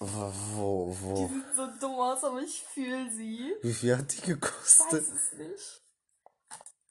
Wo, 0.00 0.96
wo, 1.00 1.28
Die 1.28 1.34
sieht 1.34 1.54
so 1.54 1.66
dumm 1.80 1.94
aus, 2.00 2.24
aber 2.24 2.40
ich 2.42 2.62
fühle 2.62 3.10
sie. 3.12 3.54
Wie 3.62 3.72
viel 3.72 3.96
hat 3.96 4.12
die 4.12 4.16
Ich 4.16 4.22
weiß 4.22 4.28
gekostet? 4.28 5.04
es 5.14 5.32
nicht. 5.38 5.82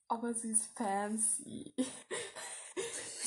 Aber 0.08 0.34
sie 0.34 0.52
ist 0.52 0.66
fancy. 0.76 1.74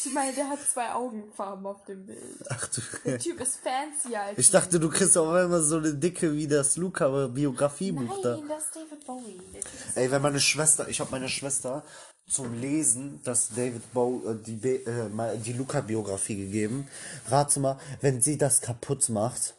Ich 0.06 0.12
meine, 0.12 0.32
der 0.32 0.48
hat 0.48 0.60
zwei 0.60 0.92
Augenfarben 0.92 1.66
auf 1.66 1.84
dem 1.84 2.06
Bild. 2.06 2.44
Ach 2.48 2.68
du. 2.68 2.80
Der 3.04 3.18
Typ 3.18 3.40
ist 3.40 3.56
fancy 3.56 4.14
als 4.14 4.38
Ich 4.38 4.50
dachte, 4.50 4.78
du 4.78 4.88
kriegst 4.88 5.18
auf 5.18 5.28
einmal 5.34 5.62
so 5.62 5.78
eine 5.78 5.94
dicke 5.94 6.32
wie 6.32 6.46
das 6.46 6.76
Luca 6.76 7.26
Biografiebuch 7.26 8.22
da. 8.22 8.36
Nein, 8.36 8.48
das 8.48 8.64
ist 8.64 8.76
David 8.76 9.06
Bowie. 9.06 9.40
Ist 9.58 9.96
Ey, 9.96 10.10
wenn 10.10 10.22
meine 10.22 10.40
Schwester, 10.40 10.88
ich 10.88 11.00
habe 11.00 11.10
meiner 11.10 11.28
Schwester 11.28 11.82
zum 12.28 12.60
Lesen 12.60 13.20
das 13.24 13.48
David 13.50 13.92
Bowie, 13.92 14.26
äh, 14.28 14.34
die, 14.42 14.68
äh, 14.68 15.38
die 15.38 15.52
Luca-Biografie 15.52 16.36
gegeben. 16.36 16.88
Rate 17.28 17.60
mal, 17.60 17.78
wenn 18.00 18.20
sie 18.20 18.38
das 18.38 18.60
kaputt 18.60 19.08
macht, 19.08 19.54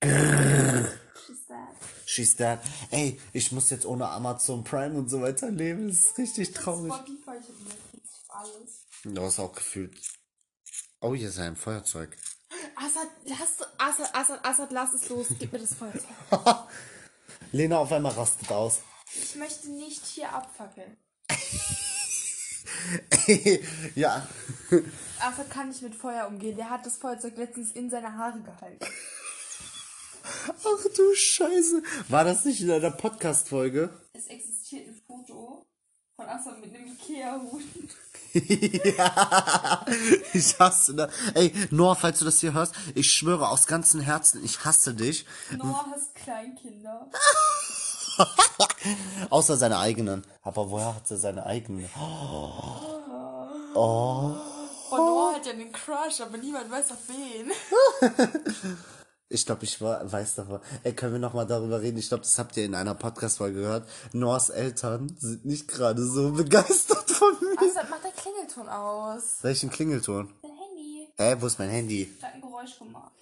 She's 0.00 1.46
that. 1.48 1.74
she's 2.06 2.36
dead. 2.36 2.58
Ey, 2.90 3.20
ich 3.32 3.50
muss 3.52 3.70
jetzt 3.70 3.84
ohne 3.86 4.08
Amazon 4.08 4.62
Prime 4.62 4.94
und 4.96 5.08
so 5.10 5.20
weiter 5.22 5.50
leben. 5.50 5.88
Das 5.88 5.98
ist 5.98 6.18
richtig 6.18 6.52
traurig. 6.52 6.92
Spotify, 6.92 7.32
ich 7.40 7.48
hab 7.48 7.60
Netflix, 7.64 8.08
alles. 8.28 8.77
Du 9.04 9.22
hast 9.22 9.38
auch 9.38 9.54
gefühlt. 9.54 9.96
Oh, 11.00 11.14
hier 11.14 11.28
ist 11.28 11.38
ein 11.38 11.54
Feuerzeug. 11.54 12.16
Assad, 12.74 13.06
lass, 13.24 13.62
Assad, 13.78 14.14
Assad, 14.14 14.44
Assad, 14.44 14.72
lass 14.72 14.94
es 14.94 15.08
los. 15.08 15.28
Gib 15.38 15.52
mir 15.52 15.60
das 15.60 15.74
Feuerzeug. 15.74 16.02
Lena 17.52 17.78
auf 17.78 17.92
einmal 17.92 18.12
rastet 18.12 18.50
aus. 18.50 18.80
Ich 19.14 19.36
möchte 19.36 19.70
nicht 19.70 20.04
hier 20.04 20.32
abfackeln. 20.32 20.96
ja. 23.94 24.26
Assad 25.20 25.50
kann 25.50 25.68
nicht 25.68 25.82
mit 25.82 25.94
Feuer 25.94 26.26
umgehen. 26.26 26.56
Der 26.56 26.70
hat 26.70 26.84
das 26.84 26.96
Feuerzeug 26.96 27.36
letztens 27.36 27.72
in 27.72 27.90
seine 27.90 28.14
Haare 28.14 28.40
gehalten. 28.40 28.84
Ach 30.48 30.84
du 30.96 31.14
Scheiße. 31.14 31.82
War 32.08 32.24
das 32.24 32.44
nicht 32.44 32.60
in 32.60 32.70
einer 32.70 32.90
Podcast-Folge? 32.90 33.90
Es 34.12 34.26
existiert 34.26 34.88
ein 34.88 35.00
Foto 35.06 35.66
von 36.16 36.26
Assad 36.26 36.60
mit 36.60 36.74
einem 36.74 36.88
Ikea-Hut. 36.88 37.62
ja, 38.98 39.84
ich 40.32 40.58
hasse 40.58 40.94
das. 40.94 41.10
Ey, 41.34 41.52
Noah, 41.70 41.96
falls 41.96 42.18
du 42.18 42.24
das 42.24 42.40
hier 42.40 42.52
hörst, 42.52 42.74
ich 42.94 43.10
schwöre 43.10 43.48
aus 43.48 43.66
ganzem 43.66 44.00
Herzen, 44.00 44.44
ich 44.44 44.64
hasse 44.64 44.94
dich. 44.94 45.24
Noah 45.56 45.86
hasst 45.90 46.14
Kleinkinder. 46.14 47.08
Außer 49.30 49.56
seine 49.56 49.78
eigenen. 49.78 50.24
Aber 50.42 50.70
woher 50.70 50.94
hat 50.94 51.10
er 51.10 51.16
seine 51.16 51.46
eigenen? 51.46 51.88
Und 53.74 54.98
Noah 54.98 55.34
hat 55.34 55.46
ja 55.46 55.52
einen 55.52 55.72
Crush, 55.72 56.20
aber 56.20 56.38
niemand 56.38 56.70
weiß 56.70 56.90
auf 56.92 56.98
wen. 57.08 57.52
Ich 59.30 59.44
glaube, 59.44 59.64
ich 59.64 59.78
war, 59.82 60.10
weiß 60.10 60.36
davon. 60.36 60.60
Ey, 60.84 60.94
können 60.94 61.12
wir 61.12 61.18
nochmal 61.18 61.46
darüber 61.46 61.82
reden? 61.82 61.98
Ich 61.98 62.08
glaube, 62.08 62.22
das 62.22 62.38
habt 62.38 62.56
ihr 62.56 62.64
in 62.64 62.74
einer 62.74 62.94
Podcast-Folge 62.94 63.60
gehört. 63.60 63.86
Noahs 64.14 64.48
Eltern 64.48 65.14
sind 65.18 65.44
nicht 65.44 65.68
gerade 65.68 66.02
so 66.02 66.32
begeistert 66.32 67.10
von 67.10 67.34
mir. 67.40 67.58
Assad, 67.58 67.90
mach 67.90 68.00
dein 68.00 68.14
Klingelton 68.16 68.68
aus. 68.68 69.38
Welchen 69.42 69.68
Klingelton? 69.68 70.32
Dein 70.40 70.50
Handy. 70.52 71.08
Hä, 71.16 71.36
wo 71.40 71.46
ist 71.46 71.58
mein 71.58 71.68
Handy? 71.68 72.10
Hat 72.22 72.34
ein 72.34 72.40
Geräusch 72.40 72.78
gemacht. 72.78 73.12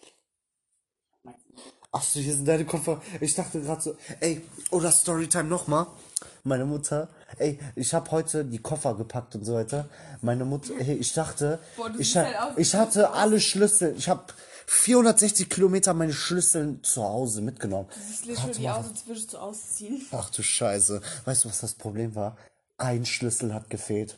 Ach 1.90 2.02
so, 2.02 2.20
hier 2.20 2.34
sind 2.34 2.46
deine 2.46 2.66
Koffer. 2.66 3.02
Ich 3.20 3.34
dachte 3.34 3.60
gerade 3.60 3.80
so, 3.80 3.96
ey, 4.20 4.42
oder 4.70 4.92
Storytime 4.92 5.44
nochmal. 5.44 5.86
Meine 6.44 6.66
Mutter, 6.66 7.08
ey, 7.38 7.58
ich 7.74 7.92
habe 7.92 8.08
heute 8.12 8.44
die 8.44 8.58
Koffer 8.58 8.94
gepackt 8.94 9.34
und 9.34 9.44
so 9.44 9.54
weiter. 9.54 9.88
Meine 10.20 10.44
Mutter, 10.44 10.74
ey, 10.78 10.94
ich 10.94 11.12
dachte, 11.12 11.58
Boah, 11.76 11.90
du 11.90 11.98
ich, 11.98 12.16
halt 12.16 12.36
ich 12.56 12.74
hatte 12.74 13.10
alle 13.10 13.40
Schlüssel. 13.40 13.94
Ich 13.96 14.08
habe 14.08 14.22
460 14.66 15.48
Kilometer 15.48 15.94
meine 15.94 16.12
Schlüssel 16.12 16.80
zu 16.82 17.02
Hause 17.02 17.40
mitgenommen. 17.40 17.88
Du 17.94 18.00
siehst 18.00 18.26
literally 18.26 18.68
aus, 18.68 18.86
als 18.86 19.06
würdest 19.06 19.32
du 19.32 19.38
ausziehen. 19.38 20.04
Ach 20.10 20.30
du 20.30 20.42
Scheiße. 20.42 21.00
Weißt 21.24 21.44
du, 21.44 21.48
was 21.48 21.60
das 21.60 21.74
Problem 21.74 22.14
war? 22.14 22.36
Ein 22.76 23.06
Schlüssel 23.06 23.54
hat 23.54 23.70
gefehlt. 23.70 24.16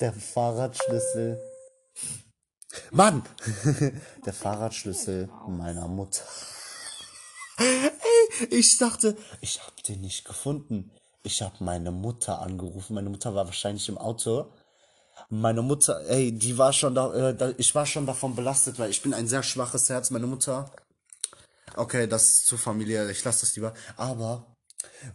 Der 0.00 0.12
Fahrradschlüssel. 0.12 1.40
Mann! 2.90 3.22
Der 4.24 4.32
Fahrradschlüssel 4.32 5.28
meiner 5.46 5.88
Mutter. 5.88 6.24
Ey, 7.58 8.46
ich 8.50 8.78
dachte, 8.78 9.16
ich 9.40 9.60
hab 9.62 9.82
den 9.84 10.00
nicht 10.00 10.24
gefunden. 10.24 10.90
Ich 11.22 11.42
hab 11.42 11.60
meine 11.60 11.90
Mutter 11.90 12.40
angerufen. 12.40 12.94
Meine 12.94 13.10
Mutter 13.10 13.34
war 13.34 13.44
wahrscheinlich 13.44 13.88
im 13.90 13.98
Auto. 13.98 14.50
Meine 15.28 15.62
Mutter, 15.62 16.00
ey, 16.08 16.32
die 16.32 16.58
war 16.58 16.72
schon 16.72 16.94
da, 16.94 17.12
äh, 17.12 17.34
da, 17.34 17.52
ich 17.56 17.74
war 17.74 17.86
schon 17.86 18.06
davon 18.06 18.34
belastet, 18.34 18.78
weil 18.78 18.90
ich 18.90 19.02
bin 19.02 19.14
ein 19.14 19.28
sehr 19.28 19.42
schwaches 19.42 19.88
Herz. 19.88 20.10
Meine 20.10 20.26
Mutter, 20.26 20.70
okay, 21.76 22.06
das 22.06 22.26
ist 22.28 22.46
zu 22.46 22.56
familiär, 22.56 23.08
ich 23.08 23.22
lasse 23.24 23.40
das 23.40 23.54
lieber. 23.56 23.74
Aber 23.96 24.46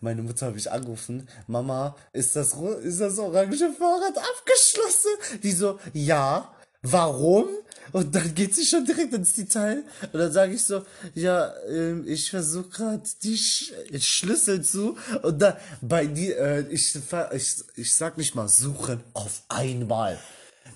meine 0.02 0.22
Mutter 0.22 0.48
habe 0.48 0.58
ich 0.58 0.72
angerufen, 0.72 1.28
Mama, 1.48 1.96
ist 2.14 2.36
das, 2.36 2.54
ist 2.54 3.02
das 3.02 3.20
orange 3.20 3.72
Fahrrad 3.78 4.18
abgeschlossen? 4.18 5.42
Die 5.44 5.52
so, 5.52 5.80
ja, 5.94 6.55
warum? 6.92 7.48
Und 7.92 8.14
dann 8.14 8.36
geht 8.36 8.54
sie 8.54 8.66
schon 8.66 8.86
direkt 8.86 9.14
ins 9.14 9.34
Detail. 9.34 9.84
Und 10.12 10.20
dann 10.20 10.32
sage 10.32 10.54
ich 10.54 10.64
so, 10.64 10.84
ja, 11.14 11.54
ähm, 11.70 12.04
ich 12.08 12.30
versuche 12.30 12.70
gerade 12.70 13.04
die 13.24 13.38
Sch 13.38 13.72
Schlüssel 14.00 14.62
zu. 14.64 14.98
Und 15.22 15.42
dann 15.42 15.56
bei 15.82 16.06
die, 16.06 16.32
äh, 16.32 16.66
ich, 16.70 16.94
ich, 17.34 17.56
ich 17.76 17.94
sag 17.94 18.18
nicht 18.18 18.36
mal 18.36 18.50
suchen, 18.50 19.02
auf 19.14 19.44
einmal 19.48 20.20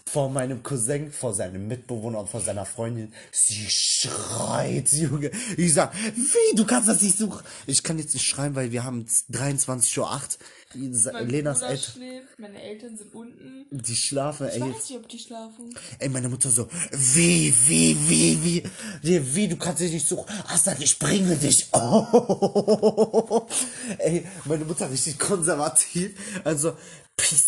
vor 0.06 0.30
meinem 0.30 0.64
Cousin, 0.64 1.12
vor 1.12 1.34
seinem 1.34 1.68
Mitbewohner 1.68 2.20
und 2.20 2.30
vor 2.30 2.42
seiner 2.42 2.66
Freundin. 2.66 3.14
Sie 3.32 3.68
schreit, 3.70 4.92
Junge. 4.92 5.32
Ich 5.58 5.74
sag, 5.74 5.94
wie, 5.96 6.56
du 6.56 6.66
kannst 6.66 6.90
das 6.90 7.02
nicht 7.02 7.18
suchen. 7.18 7.44
Ich 7.68 7.84
kann 7.84 8.00
jetzt 8.00 8.14
nicht 8.14 8.26
schreien, 8.26 8.56
weil 8.56 8.72
wir 8.72 8.84
haben 8.84 9.06
23.08 9.32 10.00
Uhr. 10.00 10.10
Mein 11.14 11.28
Lenas 11.30 11.60
Bruder 11.60 11.72
Eltern, 11.72 11.94
schläft, 11.94 12.40
meine 12.40 12.62
Eltern 12.62 12.96
sind 12.98 13.16
unten. 13.16 13.66
die 13.72 13.96
schlafen, 13.96 14.48
Ich 14.50 14.54
ey. 14.54 14.62
weiß 14.62 14.90
nicht, 14.90 15.00
ob 15.00 15.10
die 15.10 15.18
schlafen. 15.18 15.74
Ey, 15.98 16.10
meine 16.10 16.30
Mutter 16.30 16.50
so, 16.52 16.68
wie, 16.92 17.52
wie, 17.68 17.98
wie, 18.08 18.44
wie, 18.44 18.64
wie, 19.02 19.36
wie, 19.36 19.48
du 19.48 19.58
kannst 19.58 19.82
dich 19.82 19.92
nicht 19.92 20.08
suchen. 20.08 20.32
Asad, 20.48 20.80
ich 20.80 21.00
bringe 21.00 21.36
dich. 21.38 21.70
Oh. 21.74 23.48
Ey, 23.98 24.26
meine 24.46 24.66
Mutter 24.66 24.92
richtig 24.92 25.18
konservativ. 25.18 26.12
Also, 26.44 26.74
Peace. 27.18 27.46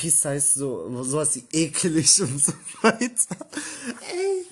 Peace 0.00 0.24
heißt 0.24 0.54
so, 0.54 1.04
sowas 1.04 1.36
wie 1.36 1.44
ekelig 1.52 2.22
und 2.22 2.42
so 2.42 2.52
weiter. 2.80 3.36
Ey, 4.10 4.46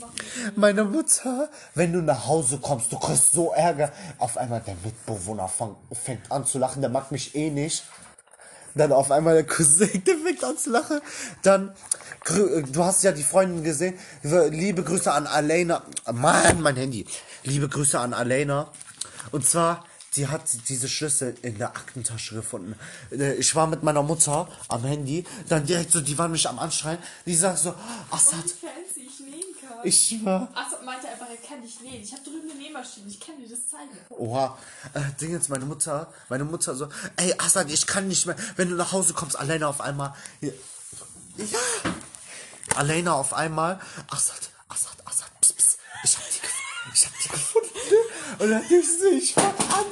machen? 0.00 0.12
meine 0.54 0.84
Mutter, 0.84 1.50
wenn 1.74 1.92
du 1.92 2.00
nach 2.00 2.24
Hause 2.28 2.58
kommst, 2.58 2.92
du 2.92 2.98
kriegst 3.00 3.32
so 3.32 3.50
Ärger. 3.50 3.90
Auf 4.18 4.38
einmal 4.38 4.60
der 4.60 4.76
Mitbewohner 4.84 5.48
fang, 5.48 5.74
fängt 5.92 6.30
an 6.30 6.46
zu 6.46 6.60
lachen, 6.60 6.80
der 6.80 6.90
mag 6.90 7.10
mich 7.10 7.34
eh 7.34 7.50
nicht. 7.50 7.82
Dann 8.76 8.92
auf 8.92 9.10
einmal 9.10 9.34
der 9.34 9.46
Cousin, 9.46 10.04
der 10.04 10.16
fängt 10.18 10.44
an 10.44 10.58
zu 10.58 10.70
lachen. 10.70 11.00
Dann, 11.42 11.74
du 12.72 12.84
hast 12.84 13.02
ja 13.02 13.10
die 13.10 13.24
Freundin 13.24 13.64
gesehen. 13.64 13.98
Liebe 14.22 14.84
Grüße 14.84 15.10
an 15.10 15.26
Alena. 15.26 15.82
Mann, 16.12 16.60
mein 16.60 16.76
Handy. 16.76 17.04
Liebe 17.42 17.68
Grüße 17.68 17.98
an 17.98 18.14
Alena. 18.14 18.70
Und 19.32 19.44
zwar, 19.44 19.84
die 20.16 20.28
hat 20.28 20.42
diese 20.68 20.88
Schlüssel 20.88 21.36
in 21.42 21.58
der 21.58 21.68
Aktentasche 21.70 22.34
gefunden. 22.34 22.76
Äh, 23.10 23.34
Ich 23.34 23.54
war 23.54 23.66
mit 23.66 23.82
meiner 23.82 24.02
Mutter 24.02 24.48
am 24.68 24.84
Handy. 24.84 25.24
Dann 25.48 25.66
direkt 25.66 25.92
so, 25.92 26.00
die 26.00 26.16
waren 26.18 26.30
mich 26.30 26.48
am 26.48 26.58
Anschreien. 26.58 26.98
Die 27.26 27.34
sagt 27.34 27.58
so, 27.58 27.74
Assad, 28.10 28.44
fancy 28.44 29.08
ich 29.08 29.20
nähen 29.20 29.42
kann. 29.60 29.78
ich 29.84 30.06
schwör. 30.20 30.48
Assad 30.54 30.84
meinte 30.84 31.08
einfach, 31.08 31.26
er 31.28 31.36
kann 31.48 31.60
nicht 31.60 31.82
nähen. 31.82 32.02
Ich 32.02 32.12
habe 32.12 32.22
drüben 32.22 32.50
eine 32.50 32.60
Nähmaschine. 32.60 33.08
Ich 33.08 33.20
kann 33.20 33.36
dir 33.38 33.48
das 33.48 33.68
zeigen. 33.68 33.90
Oha, 34.10 34.56
äh, 34.94 35.00
Ding 35.20 35.32
jetzt, 35.32 35.48
meine 35.48 35.64
Mutter, 35.64 36.12
meine 36.28 36.44
Mutter 36.44 36.74
so, 36.74 36.88
ey, 37.16 37.34
Assad, 37.38 37.70
ich 37.70 37.86
kann 37.86 38.06
nicht 38.08 38.26
mehr, 38.26 38.36
wenn 38.56 38.70
du 38.70 38.76
nach 38.76 38.92
Hause 38.92 39.14
kommst, 39.14 39.38
alleine 39.38 39.66
auf 39.68 39.80
einmal, 39.80 40.14
ja, 40.40 40.50
alleine 42.76 43.12
auf 43.14 43.34
einmal, 43.34 43.80
Assad, 44.08 44.50
Assad, 44.68 44.96
Assad, 45.04 45.28
pss, 45.40 45.52
pss, 45.54 45.78
ich 46.04 46.16
hab 46.16 46.22
die 46.30 46.40
ich 46.94 47.06
hab 47.06 47.12
die 47.18 47.28
und 48.38 48.50
dann 48.50 48.62
ich 48.62 48.98
so, 48.98 49.06
ich 49.06 49.34
fang 49.34 49.44
an, 49.46 49.84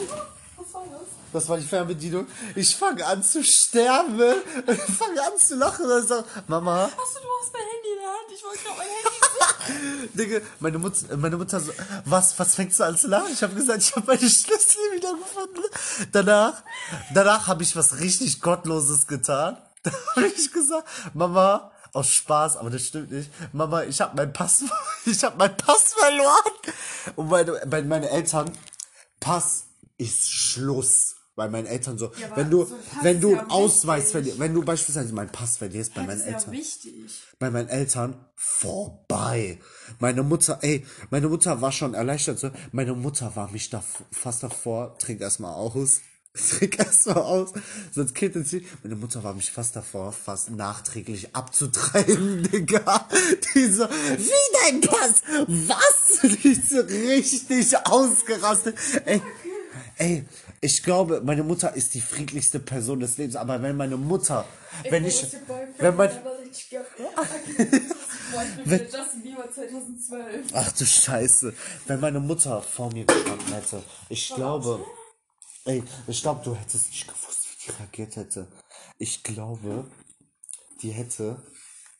Was 0.56 0.74
war 0.74 0.84
das? 0.90 1.00
das 1.32 1.48
war 1.48 1.56
die 1.58 1.66
Fernbedienung, 1.66 2.26
ich 2.54 2.76
fange 2.76 3.04
an 3.06 3.22
zu 3.22 3.42
sterben, 3.42 4.34
und 4.66 4.74
ich 4.74 4.96
fange 4.96 5.20
an 5.22 5.38
zu 5.38 5.56
lachen, 5.56 5.84
und 5.84 5.90
dann 5.90 6.06
so, 6.06 6.24
Mama, 6.46 6.84
Achso, 6.84 7.20
du 7.20 7.28
hast 7.40 7.52
mein 7.52 7.62
Handy 7.62 7.88
in 7.92 8.00
der 8.00 8.08
Hand. 8.08 8.28
Ich 8.34 8.44
wollte 8.44 8.58
gerade 8.64 8.78
mein 8.78 8.86
Handy. 8.88 10.08
Digga, 10.14 10.40
meine 10.60 10.78
Mutter, 10.78 11.16
meine 11.16 11.36
Mutter 11.36 11.60
so, 11.60 11.72
was, 12.04 12.38
was 12.38 12.54
fängst 12.54 12.80
du 12.80 12.84
an 12.84 12.96
zu 12.96 13.08
lachen? 13.08 13.32
Ich 13.32 13.42
habe 13.42 13.54
gesagt, 13.54 13.82
ich 13.82 13.94
habe 13.94 14.06
meine 14.06 14.28
Schlüssel 14.28 14.80
wieder 14.94 15.14
gefunden. 15.14 15.62
Danach, 16.12 16.62
danach 17.14 17.46
habe 17.46 17.62
ich 17.62 17.76
was 17.76 18.00
richtig 18.00 18.40
Gottloses 18.40 19.06
getan. 19.06 19.56
Da 19.84 19.90
habe 20.14 20.28
ich 20.28 20.52
gesagt, 20.52 20.86
Mama, 21.12 21.72
aus 21.92 22.08
Spaß, 22.08 22.56
aber 22.56 22.70
das 22.70 22.82
stimmt 22.86 23.10
nicht. 23.10 23.30
Mama, 23.52 23.84
ich 23.84 24.00
habe 24.00 24.16
meinen 24.16 24.32
Pass, 24.32 24.64
ich 25.06 25.22
habe 25.22 25.36
meinen 25.36 25.56
Pass 25.56 25.94
verloren. 25.94 26.52
Und 27.16 27.28
meine, 27.28 27.60
bei 27.66 27.82
meinen 27.82 28.04
Eltern, 28.04 28.50
Pass 29.20 29.64
ist 29.98 30.32
Schluss. 30.32 31.16
Bei 31.34 31.48
meinen 31.48 31.64
Eltern 31.66 31.96
so, 31.96 32.12
aber 32.26 32.36
wenn 32.36 32.50
du, 32.50 32.66
so 32.66 32.76
wenn 33.00 33.18
du 33.18 33.32
ja 33.32 33.40
einen 33.40 33.50
Ausweis 33.50 34.10
verlierst, 34.10 34.38
wenn 34.38 34.52
du 34.52 34.62
beispielsweise 34.62 35.14
meinen 35.14 35.32
Pass 35.32 35.56
verlierst 35.56 35.94
bei 35.94 36.02
meinen 36.02 36.20
ja 36.20 36.26
Eltern, 36.26 36.52
wichtig. 36.52 36.92
bei 37.38 37.50
meinen 37.50 37.70
Eltern 37.70 38.26
vorbei. 38.34 39.58
Meine 39.98 40.24
Mutter, 40.24 40.58
ey, 40.60 40.84
meine 41.08 41.30
Mutter 41.30 41.62
war 41.62 41.72
schon 41.72 41.94
erleichtert. 41.94 42.38
So. 42.38 42.50
Meine 42.72 42.92
Mutter 42.92 43.34
war 43.34 43.50
mich 43.50 43.70
da 43.70 43.82
fast 44.10 44.42
davor. 44.42 44.98
Trink 44.98 45.22
erstmal 45.22 45.54
aus. 45.54 46.02
Trink 46.34 46.78
erstmal 46.78 47.18
aus. 47.18 47.52
Sonst 47.94 48.14
kittet 48.14 48.48
sie. 48.48 48.66
Meine 48.82 48.96
Mutter 48.96 49.22
war 49.22 49.34
mich 49.34 49.50
fast 49.50 49.76
davor, 49.76 50.12
fast 50.12 50.50
nachträglich 50.50 51.34
abzutreiben, 51.34 52.42
Digga. 52.52 53.08
Die 53.54 53.66
so, 53.66 53.84
wie 53.84 54.70
dein 54.70 54.80
Pass? 54.80 55.22
Was? 55.46 56.20
Die 56.22 56.54
so 56.54 56.80
richtig 56.80 57.76
ausgerastet. 57.86 58.76
Ey, 59.04 59.20
ey, 59.98 60.24
ich 60.62 60.82
glaube, 60.82 61.20
meine 61.22 61.42
Mutter 61.42 61.74
ist 61.74 61.92
die 61.94 62.00
friedlichste 62.00 62.60
Person 62.60 63.00
des 63.00 63.18
Lebens. 63.18 63.36
Aber 63.36 63.60
wenn 63.60 63.76
meine 63.76 63.98
Mutter, 63.98 64.46
wenn 64.88 65.04
ich, 65.04 65.26
wenn 65.78 65.96
mein, 65.96 66.10
Wenn 68.64 68.80
Justin 68.80 69.22
Bieber 69.22 69.44
2012. 69.52 70.46
Ach 70.54 70.72
du 70.72 70.86
Scheiße. 70.86 71.52
Wenn 71.86 72.00
meine 72.00 72.20
Mutter 72.20 72.62
vor 72.62 72.90
mir 72.90 73.04
gestanden 73.04 73.52
hätte, 73.52 73.82
ich 74.08 74.32
glaube, 74.34 74.82
ey, 75.64 75.82
ich 76.06 76.22
glaube, 76.22 76.42
du 76.44 76.54
hättest 76.54 76.88
nicht 76.90 77.06
gewusst, 77.06 77.46
wie 77.46 77.64
die 77.64 77.76
reagiert 77.78 78.16
hätte. 78.16 78.46
Ich 78.98 79.22
glaube, 79.22 79.90
die 80.82 80.90
hätte 80.90 81.42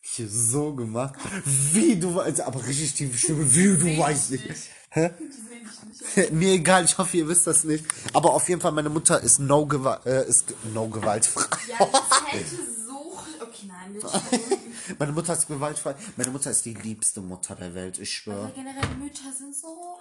hier 0.00 0.28
so 0.28 0.74
gemacht, 0.74 1.14
wie 1.44 1.96
du 1.96 2.14
weißt, 2.14 2.40
aber 2.40 2.66
richtig 2.66 2.94
tiefe 2.94 3.16
Stimme, 3.16 3.54
wie 3.54 3.76
du 3.76 3.98
weißt 3.98 4.32
nicht. 4.32 4.70
Hä? 4.90 5.10
Mir 6.32 6.52
egal, 6.54 6.84
ich 6.84 6.98
hoffe, 6.98 7.16
ihr 7.16 7.28
wisst 7.28 7.46
das 7.46 7.64
nicht. 7.64 7.84
Aber 8.12 8.34
auf 8.34 8.48
jeden 8.48 8.60
Fall, 8.60 8.72
meine 8.72 8.90
Mutter 8.90 9.20
ist 9.20 9.38
no 9.38 9.64
Gewalt, 9.64 10.04
äh, 10.04 10.28
ist 10.28 10.52
no 10.74 10.88
gewaltfrei. 10.88 11.46
Ja, 11.68 11.86
das 11.86 12.32
hätte 12.32 12.56
so. 12.86 13.18
Okay, 13.40 13.66
nein, 13.66 13.92
nicht. 13.92 14.06
Meine 14.98 15.12
Mutter 15.12 15.32
ist 15.32 15.46
gewaltfrei. 15.46 15.94
Meine 16.16 16.30
Mutter 16.30 16.50
ist 16.50 16.64
die 16.64 16.74
liebste 16.74 17.20
Mutter 17.20 17.54
der 17.54 17.74
Welt, 17.74 17.98
ich 17.98 18.12
schwöre. 18.12 18.46
Aber 18.46 18.50
generell 18.50 18.96
Mütter 18.98 19.32
sind 19.32 19.54
so. 19.54 19.91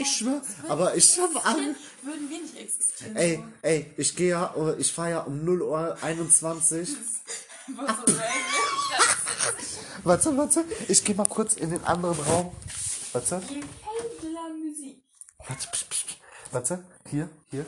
Ich 0.00 0.16
schwöre, 0.16 0.42
aber 0.68 0.94
ich 0.94 1.18
habe 1.18 1.44
Angst. 1.44 1.80
Würden 2.02 2.30
wir 2.30 2.40
nicht 2.40 2.56
existieren. 2.56 3.16
Ey, 3.16 3.42
ey, 3.62 3.92
ich 3.96 4.14
gehe 4.14 4.30
ja, 4.30 4.54
äh, 4.56 4.76
ich 4.78 4.92
fahre 4.92 5.10
ja 5.10 5.20
um 5.22 5.44
0 5.44 5.62
Uhr 5.62 5.98
21. 6.00 6.96
Was 7.76 7.96
so 7.96 8.12
random. 8.12 8.16
Warte, 10.04 10.36
warte, 10.36 10.64
ich 10.86 11.04
gehe 11.04 11.16
mal 11.16 11.26
kurz 11.26 11.54
in 11.54 11.70
den 11.70 11.84
anderen 11.84 12.18
Raum. 12.20 12.54
Warte, 13.12 13.42
warte, 15.46 15.68
psch, 15.72 15.88
psch, 15.90 16.06
psch. 16.06 16.16
warte, 16.52 16.84
hier, 17.10 17.28
hier. 17.50 17.66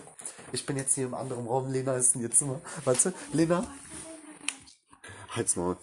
Ich 0.53 0.65
bin 0.65 0.77
jetzt 0.77 0.95
hier 0.95 1.07
im 1.07 1.15
anderen 1.15 1.47
Raum, 1.47 1.71
Lena 1.71 1.95
ist 1.97 2.15
in 2.15 2.23
ihr 2.23 2.31
Zimmer. 2.31 2.61
Warte, 2.85 3.13
Lena. 3.33 3.67
Halt's 5.31 5.57
Maul. 5.57 5.77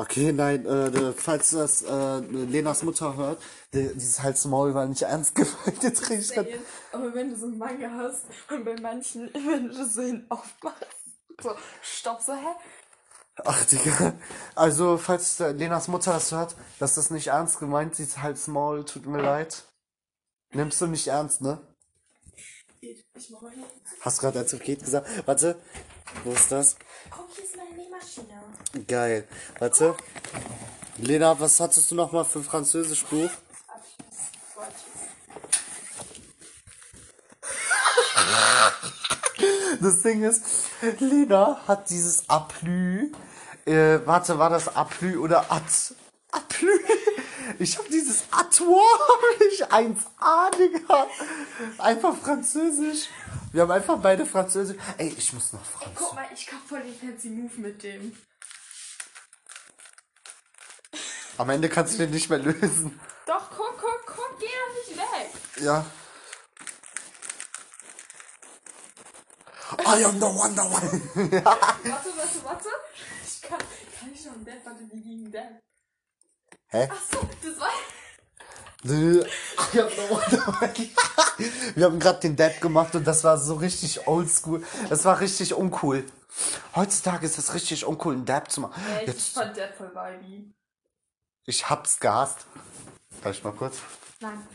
Okay, 0.00 0.32
nein, 0.32 0.64
äh, 0.64 1.12
falls 1.12 1.50
das 1.50 1.82
äh, 1.82 2.20
Lenas 2.20 2.82
Mutter 2.84 3.18
hört, 3.18 3.42
die, 3.74 3.92
dieses 3.92 4.22
Halt's 4.22 4.46
Maul 4.46 4.72
war 4.72 4.86
nicht 4.86 5.02
ernst 5.02 5.34
gemeint. 5.34 5.82
Jetzt 5.82 6.10
ich 6.10 6.32
grad, 6.32 6.46
Aber 6.90 7.12
wenn 7.12 7.28
du 7.28 7.36
so 7.36 7.44
einen 7.44 7.58
Manga 7.58 7.90
hast 7.90 8.24
und 8.50 8.64
bei 8.64 8.80
manchen, 8.80 9.28
wenn 9.34 9.68
du 9.68 9.76
das 9.76 9.92
so 9.92 10.00
hin 10.00 10.24
aufmachst, 10.30 10.86
so, 11.42 11.50
stopp, 11.82 12.22
so, 12.22 12.32
hä? 12.32 12.54
Ach, 13.44 13.62
Digga. 13.66 14.14
Also, 14.54 14.96
falls 14.96 15.38
Lenas 15.38 15.86
Mutter 15.88 16.14
das 16.14 16.32
hört, 16.32 16.56
das 16.78 16.96
ist 16.96 17.10
nicht 17.10 17.26
ernst 17.26 17.58
gemeint, 17.58 17.94
sie 17.94 18.04
ist 18.04 18.22
Halt's 18.22 18.46
Maul, 18.46 18.86
tut 18.86 19.04
mir 19.04 19.20
leid. 19.20 19.64
Nimmst 20.54 20.80
du 20.80 20.86
nicht 20.86 21.08
ernst, 21.08 21.42
ne? 21.42 21.60
Ich 22.80 23.04
mach 23.28 23.42
mal 23.42 23.52
hier. 23.52 23.64
Hast 24.00 24.20
gerade 24.20 24.38
als 24.38 24.58
geht 24.60 24.82
gesagt. 24.82 25.06
Warte, 25.26 25.60
wo 26.24 26.32
ist 26.32 26.50
das? 26.52 26.76
Guck, 27.10 27.28
hier 27.34 27.44
ist 27.44 27.56
meine 27.56 27.74
Nähmaschine. 27.74 28.86
Geil. 28.86 29.26
Warte. 29.58 29.94
Lena, 30.98 31.38
was 31.40 31.60
hattest 31.60 31.90
du 31.90 31.94
noch 31.94 32.12
mal 32.12 32.24
für 32.24 32.42
Französischbuch? 32.42 33.30
Das 39.80 40.02
Ding 40.02 40.22
ist, 40.22 40.44
Lena 40.98 41.58
hat 41.66 41.88
dieses 41.88 42.28
Aplü. 42.28 43.12
Äh, 43.64 44.00
warte, 44.04 44.38
war 44.38 44.50
das 44.50 44.76
Aplü 44.76 45.16
oder 45.16 45.50
At? 45.50 45.94
Aplü? 46.30 46.68
Ich 47.58 47.76
habe 47.76 47.88
dieses 47.88 48.24
Atoir, 48.30 48.80
hab 49.08 49.40
ich 49.40 49.64
1A, 49.66 50.56
Digga. 50.56 51.06
Einfach 51.78 52.16
Französisch. 52.16 53.08
Wir 53.52 53.62
haben 53.62 53.70
einfach 53.72 53.98
beide 53.98 54.24
Französisch. 54.26 54.76
Ey, 54.96 55.08
ich 55.08 55.32
muss 55.32 55.52
noch 55.52 55.64
Französisch. 55.64 55.98
Guck 55.98 56.14
mal, 56.14 56.26
ich 56.32 56.46
kauf 56.46 56.60
voll 56.68 56.82
den 56.82 56.94
fancy 56.94 57.30
Move 57.30 57.60
mit 57.60 57.82
dem. 57.82 58.16
Am 61.36 61.50
Ende 61.50 61.68
kannst 61.68 61.94
du 61.94 61.98
den 61.98 62.10
nicht 62.10 62.30
mehr 62.30 62.38
lösen. 62.38 63.00
Doch, 63.26 63.50
guck, 63.50 63.76
guck, 63.78 64.06
guck, 64.06 64.38
geh 64.38 64.46
doch 64.46 64.88
nicht 64.88 64.96
weg. 64.98 65.30
Ja. 65.64 65.84
I 69.98 70.04
am 70.04 70.14
the 70.14 70.26
Wonder 70.26 70.64
One. 70.66 71.02
Warte, 71.44 72.16
warte, 72.16 72.44
warte. 72.44 72.68
Ich 73.24 73.42
kann, 73.42 73.58
kann 73.98 74.12
ich 74.12 74.24
noch 74.26 74.34
einen 74.34 74.44
Dab? 74.44 74.64
Warte, 74.64 74.88
wie 74.92 75.00
ging 75.00 75.32
Dab? 75.32 75.60
Hä? 76.68 76.88
Ach 76.92 77.02
so, 77.10 77.28
das 77.42 77.58
war... 77.58 77.68
I 77.68 77.72
am 77.72 77.78
the 77.78 77.78
Wonder 77.78 77.88
One. 77.88 78.69
Wir 81.74 81.84
haben 81.84 81.98
gerade 81.98 82.20
den 82.20 82.36
Dab 82.36 82.60
gemacht 82.60 82.94
und 82.94 83.06
das 83.06 83.24
war 83.24 83.36
so 83.38 83.54
richtig 83.54 84.06
oldschool. 84.06 84.64
Das 84.88 85.04
war 85.04 85.20
richtig 85.20 85.54
uncool. 85.54 86.04
Heutzutage 86.74 87.26
ist 87.26 87.38
es 87.38 87.52
richtig 87.54 87.84
uncool, 87.84 88.14
einen 88.14 88.24
Dab 88.24 88.50
zu 88.50 88.60
machen. 88.62 88.82
Echt, 88.92 89.02
ich 89.02 89.06
Jetzt, 89.08 89.34
fand 89.34 89.56
Dab 89.56 89.74
voll 89.76 89.90
vibey. 89.94 90.50
ich 91.46 91.68
hab's 91.68 91.98
gehasst. 92.00 92.46
Darf 93.22 93.36
ich 93.36 93.44
mal 93.44 93.52
kurz? 93.52 93.78
Nein. 94.20 94.46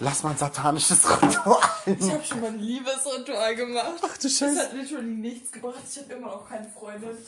Lass 0.00 0.22
mal 0.22 0.30
ein 0.30 0.38
satanisches 0.38 1.08
Ritual. 1.22 1.60
Ich 1.86 2.10
habe 2.10 2.24
schon 2.24 2.40
mal 2.40 2.48
ein 2.48 2.58
Liebesritual 2.58 3.54
gemacht. 3.56 3.92
Ach 4.02 4.16
du 4.16 4.22
Das 4.22 4.32
Scheiße. 4.32 4.60
hat 4.60 4.72
literally 4.72 5.06
nichts 5.14 5.50
gebracht. 5.52 5.76
Ich 5.88 5.98
habe 5.98 6.12
immer 6.14 6.28
noch 6.28 6.48
keine 6.48 6.68
Freundin. 6.68 7.16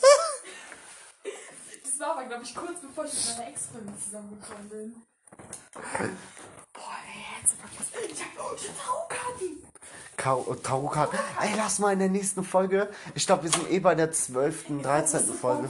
Das 1.83 1.99
war 1.99 2.17
aber, 2.17 2.25
glaube 2.27 2.43
ich, 2.43 2.55
kurz 2.55 2.81
bevor 2.81 3.05
ich 3.05 3.13
mit 3.13 3.37
meiner 3.37 3.49
Ex-Freundin 3.49 3.93
zusammengekommen 4.03 4.67
bin. 4.67 4.95
Boah, 6.73 6.97
ey, 7.07 7.41
jetzt. 7.41 7.55
Ich 8.11 8.21
hab, 8.21 8.27
oh, 8.39 8.55
ich 8.55 8.69
hab 8.69 8.75
Tarotkarten. 8.85 9.63
Kau- 10.17 10.55
Tarotkarten. 10.55 11.19
Ey, 11.41 11.53
lass 11.57 11.79
mal 11.79 11.93
in 11.93 11.99
der 11.99 12.09
nächsten 12.09 12.43
Folge. 12.43 12.89
Ich 13.15 13.25
glaube, 13.25 13.43
wir 13.43 13.51
sind 13.51 13.69
eh 13.71 13.79
bei 13.79 13.95
der 13.95 14.11
12., 14.11 14.65
13. 14.81 15.19
Folge. 15.33 15.69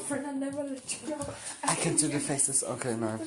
I 1.69 1.75
can 1.81 1.93
do 1.97 2.07
the 2.07 2.19
faces. 2.19 2.63
Okay, 2.63 2.95
nein. 2.99 3.19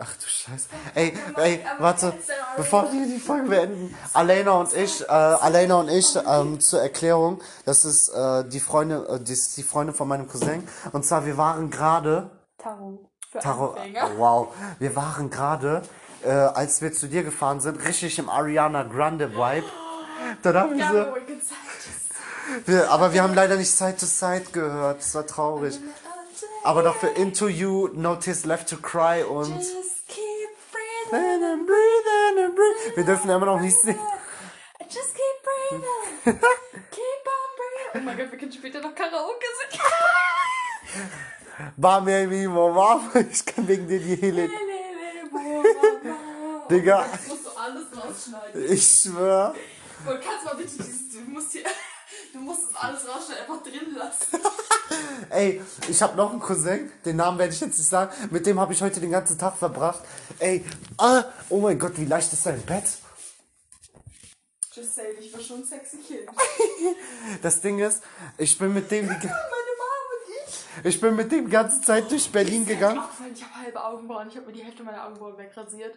Ach 0.00 0.14
du 0.16 0.26
Scheiße. 0.28 0.68
Ey, 0.94 1.12
ey, 1.36 1.64
warte. 1.80 2.12
Bevor 2.56 2.92
wir 2.92 3.04
die 3.06 3.18
Folge 3.18 3.48
beenden, 3.48 3.92
Alena 4.14 4.52
und 4.52 4.72
ich, 4.72 5.00
äh, 5.02 5.06
Alena 5.10 5.74
und 5.80 5.88
ich, 5.88 6.14
ähm, 6.24 6.60
zur 6.60 6.80
Erklärung, 6.82 7.40
das 7.64 7.84
ist, 7.84 8.08
äh, 8.10 8.44
die 8.48 8.60
Freundin, 8.60 9.04
äh, 9.04 9.18
das 9.18 9.30
ist 9.30 9.56
die 9.56 9.64
Freundin 9.64 9.96
von 9.96 10.06
meinem 10.06 10.28
Cousin. 10.28 10.66
Und 10.92 11.04
zwar, 11.04 11.26
wir 11.26 11.36
waren 11.36 11.68
gerade, 11.70 12.30
Tarot. 12.58 13.07
Für 13.38 13.44
Taro, 13.44 13.70
Anfänger. 13.72 14.10
wow, 14.16 14.54
wir 14.78 14.96
waren 14.96 15.30
gerade, 15.30 15.82
äh, 16.24 16.30
als 16.30 16.82
wir 16.82 16.92
zu 16.92 17.06
dir 17.06 17.22
gefahren 17.22 17.60
sind, 17.60 17.84
richtig 17.84 18.18
im 18.18 18.28
Ariana 18.28 18.82
Grande 18.82 19.32
Vibe. 19.34 19.66
Dann 20.42 20.56
haben 20.56 20.76
wir 20.76 20.86
so, 20.86 21.16
wir, 22.66 22.90
aber 22.90 23.12
wir 23.12 23.22
haben 23.22 23.34
leider 23.34 23.56
nicht 23.56 23.70
Side 23.70 23.96
to 23.96 24.06
Side 24.06 24.46
gehört, 24.52 24.98
das 24.98 25.14
war 25.14 25.26
traurig. 25.26 25.78
Aber 26.64 26.82
dafür 26.82 27.16
Into 27.16 27.48
You, 27.48 27.88
Notice 27.94 28.44
Left 28.44 28.68
to 28.68 28.76
Cry 28.76 29.22
und 29.22 29.48
Just 29.48 30.08
keep 30.08 30.50
breathing. 30.72 31.44
And 31.44 31.66
breathe 31.66 32.44
and 32.44 32.54
breathe. 32.54 32.96
Wir 32.96 33.04
dürfen 33.04 33.30
immer 33.30 33.46
noch 33.46 33.60
nicht 33.60 33.78
singen. 33.78 34.00
Just 34.88 35.14
keep 35.14 35.42
breathing. 35.44 36.40
keep 36.90 37.26
on 37.26 37.48
breathing. 37.56 37.94
Oh 37.94 38.00
mein 38.00 38.16
Gott, 38.16 38.30
wir 38.32 38.38
können 38.38 38.52
später 38.52 38.80
noch 38.80 38.94
Karaoke 38.94 39.46
singen. 39.70 41.10
Bar 41.76 42.02
Baby, 42.02 42.46
Mama, 42.46 43.00
ich 43.30 43.44
kann 43.44 43.66
wegen 43.66 43.88
dir 43.88 43.98
die 43.98 44.16
Hele. 44.16 44.48
Digga. 46.70 47.06
Das 47.10 47.26
musst 47.28 47.46
du 47.46 47.50
alles 47.50 47.86
rausschneiden. 47.96 48.72
Ich 48.72 48.88
schwör. 48.88 49.54
Und 50.06 50.20
kannst 50.20 50.44
mal 50.44 50.54
bitte 50.54 50.76
dieses, 50.76 51.10
du 51.10 51.20
musst 51.30 51.52
hier, 51.52 51.62
du 52.32 52.38
musst 52.38 52.60
das 52.70 52.82
alles 52.82 53.00
rausschneiden, 53.08 53.42
einfach 53.42 53.62
drin 53.62 53.94
lassen. 53.96 54.38
Ey, 55.30 55.62
ich 55.88 56.00
habe 56.02 56.16
noch 56.16 56.30
einen 56.30 56.40
Cousin, 56.40 56.90
den 57.04 57.16
Namen 57.16 57.38
werde 57.38 57.52
ich 57.52 57.60
jetzt 57.60 57.78
nicht 57.78 57.88
sagen. 57.88 58.12
Mit 58.30 58.46
dem 58.46 58.60
habe 58.60 58.72
ich 58.72 58.80
heute 58.80 59.00
den 59.00 59.10
ganzen 59.10 59.38
Tag 59.38 59.56
verbracht. 59.56 60.00
Ey, 60.38 60.64
ah, 60.98 61.24
oh 61.48 61.60
mein 61.60 61.78
Gott, 61.78 61.98
wie 61.98 62.04
leicht 62.04 62.32
ist 62.32 62.46
dein 62.46 62.62
Bett? 62.62 62.84
Just 64.72 64.94
say, 64.94 65.02
ich 65.18 65.32
war 65.32 65.40
schon 65.40 65.58
ein 65.58 65.64
sexy 65.64 65.96
Kind. 65.96 66.28
Das 67.42 67.60
Ding 67.60 67.80
ist, 67.80 68.00
ich 68.36 68.56
bin 68.56 68.72
mit 68.72 68.90
dem, 68.90 69.06
die, 69.06 69.12
Meine 69.12 69.26
Mom 69.26 70.04
und 70.14 70.67
ich. 70.84 71.00
bin 71.00 71.16
mit 71.16 71.30
dem 71.32 71.46
die 71.46 71.50
ganze 71.50 71.80
Zeit 71.80 72.10
durch 72.10 72.30
Berlin 72.30 72.66
gegangen. 72.66 72.98
Aufgefallen, 72.98 73.32
ich 73.34 73.44
habe 73.44 73.54
halbe 73.54 73.84
Augenbrauen. 73.84 74.28
Ich 74.28 74.36
habe 74.36 74.46
mir 74.46 74.52
die 74.52 74.64
Hälfte 74.64 74.82
meiner 74.82 75.04
Augenbrauen 75.06 75.38
wegrasiert. 75.38 75.96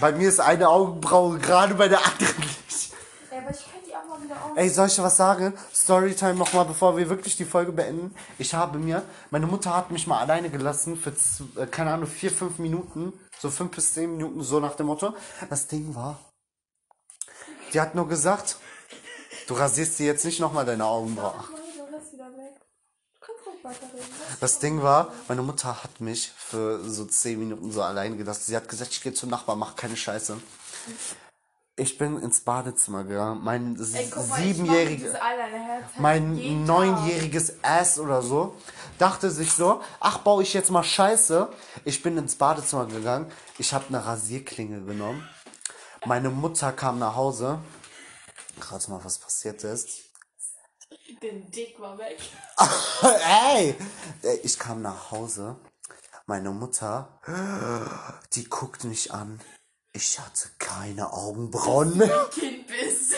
Bei 0.00 0.12
mir 0.12 0.28
ist 0.28 0.40
eine 0.40 0.68
Augenbraue 0.68 1.38
gerade 1.38 1.74
bei 1.74 1.88
der 1.88 2.04
anderen 2.04 2.40
nicht. 2.40 2.92
Ja, 3.30 3.38
aber 3.38 3.50
ich 3.50 3.58
kann 3.58 3.80
die 3.86 3.94
auch 3.94 4.04
mal 4.08 4.22
wieder 4.22 4.34
auf. 4.34 4.56
Ey, 4.56 4.68
soll 4.68 4.88
ich 4.88 4.96
dir 4.96 5.02
was 5.02 5.16
sagen? 5.16 5.54
Storytime 5.72 6.34
nochmal, 6.34 6.64
bevor 6.64 6.96
wir 6.96 7.08
wirklich 7.08 7.36
die 7.36 7.44
Folge 7.44 7.72
beenden. 7.72 8.14
Ich 8.38 8.54
habe 8.54 8.78
mir, 8.78 9.02
meine 9.30 9.46
Mutter 9.46 9.74
hat 9.74 9.90
mich 9.90 10.06
mal 10.06 10.18
alleine 10.18 10.50
gelassen 10.50 10.96
für, 10.96 11.12
äh, 11.60 11.66
keine 11.66 11.92
Ahnung, 11.92 12.08
vier, 12.08 12.30
fünf 12.30 12.58
Minuten. 12.58 13.12
So 13.38 13.50
fünf 13.50 13.72
bis 13.72 13.94
zehn 13.94 14.12
Minuten, 14.12 14.42
so 14.42 14.60
nach 14.60 14.74
dem 14.74 14.86
Motto. 14.86 15.14
Das 15.50 15.66
Ding 15.66 15.94
war, 15.94 16.18
die 17.72 17.80
hat 17.80 17.94
nur 17.94 18.08
gesagt, 18.08 18.56
du 19.46 19.54
rasierst 19.54 19.98
dir 19.98 20.06
jetzt 20.06 20.24
nicht 20.24 20.40
nochmal 20.40 20.64
deine 20.64 20.84
Augenbrauen. 20.86 21.44
Das 21.92 22.12
ne? 22.36 22.54
Das 24.40 24.58
Ding 24.58 24.82
war, 24.82 25.12
meine 25.28 25.42
Mutter 25.42 25.82
hat 25.82 26.00
mich 26.00 26.32
für 26.36 26.84
so 26.88 27.04
10 27.04 27.38
Minuten 27.38 27.72
so 27.72 27.82
alleine 27.82 28.16
gelassen. 28.16 28.42
Sie 28.46 28.56
hat 28.56 28.68
gesagt, 28.68 28.92
ich 28.92 29.02
gehe 29.02 29.14
zum 29.14 29.30
Nachbarn, 29.30 29.58
mach 29.58 29.76
keine 29.76 29.96
Scheiße. 29.96 30.36
Ich 31.76 31.98
bin 31.98 32.20
ins 32.20 32.40
Badezimmer 32.40 33.02
gegangen. 33.02 33.42
Mein 33.42 33.76
Ey, 33.76 34.10
mal, 34.58 35.50
Herz 35.50 35.84
mein 35.98 36.64
neunjähriges 36.64 37.54
Ass 37.62 37.98
oder 37.98 38.22
so, 38.22 38.54
dachte 38.98 39.28
sich 39.28 39.50
so, 39.52 39.80
ach, 39.98 40.18
baue 40.18 40.44
ich 40.44 40.54
jetzt 40.54 40.70
mal 40.70 40.84
Scheiße. 40.84 41.48
Ich 41.84 42.00
bin 42.02 42.16
ins 42.16 42.36
Badezimmer 42.36 42.86
gegangen. 42.86 43.26
Ich 43.58 43.72
habe 43.72 43.86
eine 43.88 44.06
Rasierklinge 44.06 44.82
genommen. 44.82 45.28
Meine 46.04 46.30
Mutter 46.30 46.70
kam 46.70 47.00
nach 47.00 47.16
Hause. 47.16 47.58
Gerade 48.60 48.90
mal, 48.90 49.04
was 49.04 49.18
passiert 49.18 49.64
ist. 49.64 49.88
Den 51.22 51.50
Dick 51.50 51.78
war 51.80 51.98
weg. 51.98 52.18
Ey! 53.56 53.74
Ich 54.42 54.58
kam 54.58 54.82
nach 54.82 55.10
Hause. 55.10 55.56
Meine 56.26 56.50
Mutter, 56.50 57.20
die 58.32 58.44
guckt 58.44 58.84
mich 58.84 59.12
an. 59.12 59.40
Ich 59.92 60.18
hatte 60.18 60.48
keine 60.58 61.12
Augenbrauen 61.12 61.96
mehr. 61.98 62.28
Kind 62.32 62.66
bist. 62.66 63.14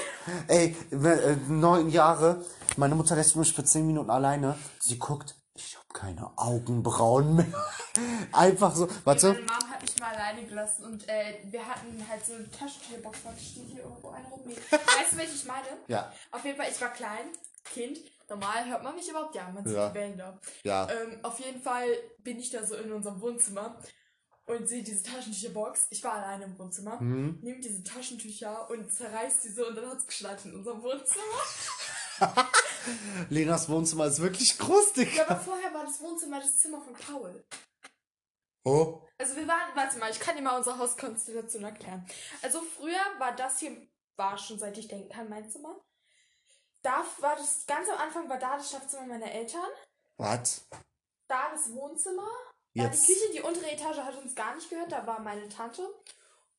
Ey, 0.48 0.76
äh, 0.90 1.36
neun 1.48 1.88
Jahre. 1.88 2.44
Meine 2.76 2.96
Mutter 2.96 3.14
lässt 3.14 3.36
mich 3.36 3.52
für 3.52 3.64
zehn 3.64 3.86
Minuten 3.86 4.10
alleine. 4.10 4.58
Sie 4.80 4.98
guckt, 4.98 5.35
keine 5.96 6.30
Augenbrauen 6.36 7.36
mehr. 7.36 7.46
Einfach 8.32 8.74
so. 8.76 8.86
Warte. 9.04 9.28
Meine 9.32 9.40
Mom 9.46 9.70
hat 9.70 9.82
mich 9.82 9.98
mal 9.98 10.14
alleine 10.14 10.44
gelassen 10.44 10.84
und 10.84 11.08
äh, 11.08 11.38
wir 11.44 11.66
hatten 11.66 12.04
halt 12.08 12.24
so 12.24 12.34
eine 12.34 12.50
Taschentierbox. 12.50 13.18
Warte, 13.24 13.40
steht 13.40 13.68
hier 13.72 13.82
irgendwo 13.82 14.10
eine 14.10 14.26
rum? 14.28 14.42
Weißt 14.70 15.12
du, 15.12 15.16
welche 15.16 15.34
ich 15.34 15.44
meine? 15.46 15.66
Ja. 15.88 16.12
Auf 16.30 16.44
jeden 16.44 16.56
Fall, 16.58 16.70
ich 16.70 16.80
war 16.80 16.92
klein, 16.92 17.26
Kind. 17.64 17.98
Normal 18.28 18.66
hört 18.68 18.82
man 18.82 18.94
mich 18.94 19.08
überhaupt, 19.08 19.34
ja, 19.34 19.48
man 19.50 19.64
sieht 19.64 19.76
Ja. 19.76 19.88
die 19.88 19.94
Wellen 19.94 20.18
da. 20.18 20.38
Ja. 20.64 20.88
Ähm, 20.90 21.18
auf 21.22 21.38
jeden 21.38 21.62
Fall 21.62 21.86
bin 22.18 22.38
ich 22.38 22.50
da 22.50 22.64
so 22.66 22.74
in 22.74 22.92
unserem 22.92 23.20
Wohnzimmer 23.20 23.76
und 24.46 24.68
sehe 24.68 24.82
diese 24.82 25.02
Taschentücherbox. 25.04 25.86
Ich 25.90 26.02
war 26.04 26.14
alleine 26.14 26.44
im 26.44 26.58
Wohnzimmer. 26.58 27.00
Mhm. 27.00 27.38
Nehme 27.42 27.60
diese 27.60 27.82
Taschentücher 27.84 28.68
und 28.68 28.92
zerreiß 28.92 29.40
diese 29.44 29.64
und 29.66 29.76
dann 29.76 29.88
hat's 29.90 30.06
geschneit 30.06 30.44
in 30.44 30.54
unserem 30.56 30.82
Wohnzimmer. 30.82 31.22
Lenas 33.30 33.68
Wohnzimmer 33.68 34.06
ist 34.06 34.20
wirklich 34.20 34.58
groß, 34.58 34.94
Ja, 34.96 35.04
Digga. 35.04 35.26
aber 35.26 35.40
vorher 35.40 35.72
war 35.74 35.84
das 35.84 36.00
Wohnzimmer 36.00 36.40
das 36.40 36.58
Zimmer 36.58 36.80
von 36.80 36.94
Paul. 36.94 37.44
Oh. 38.64 39.00
Also 39.18 39.36
wir 39.36 39.46
waren, 39.46 39.74
warte 39.74 39.98
mal, 39.98 40.10
ich 40.10 40.18
kann 40.20 40.36
dir 40.36 40.42
mal 40.42 40.56
unsere 40.56 40.76
Hauskonstellation 40.78 41.62
erklären. 41.64 42.04
Also 42.42 42.60
früher 42.62 43.00
war 43.18 43.34
das 43.34 43.60
hier, 43.60 43.76
war 44.16 44.36
schon 44.36 44.58
seit 44.58 44.76
ich 44.76 44.88
denken 44.88 45.08
kann, 45.08 45.28
mein 45.28 45.48
Zimmer. 45.50 45.80
Da 46.82 47.04
war 47.20 47.36
das, 47.36 47.64
ganz 47.66 47.88
am 47.88 47.98
Anfang 47.98 48.28
war 48.28 48.38
da 48.38 48.56
das 48.56 48.70
Schlafzimmer 48.70 49.06
meiner 49.06 49.30
Eltern, 49.30 49.68
Was? 50.16 50.66
da 51.28 51.50
das 51.50 51.72
Wohnzimmer, 51.72 52.28
Jetzt. 52.74 53.02
da 53.02 53.06
die 53.06 53.12
Küche, 53.14 53.32
die 53.32 53.40
untere 53.40 53.70
Etage 53.70 53.98
hat 53.98 54.16
uns 54.16 54.34
gar 54.34 54.54
nicht 54.54 54.68
gehört, 54.70 54.92
da 54.92 55.06
war 55.06 55.20
meine 55.20 55.48
Tante. 55.48 55.88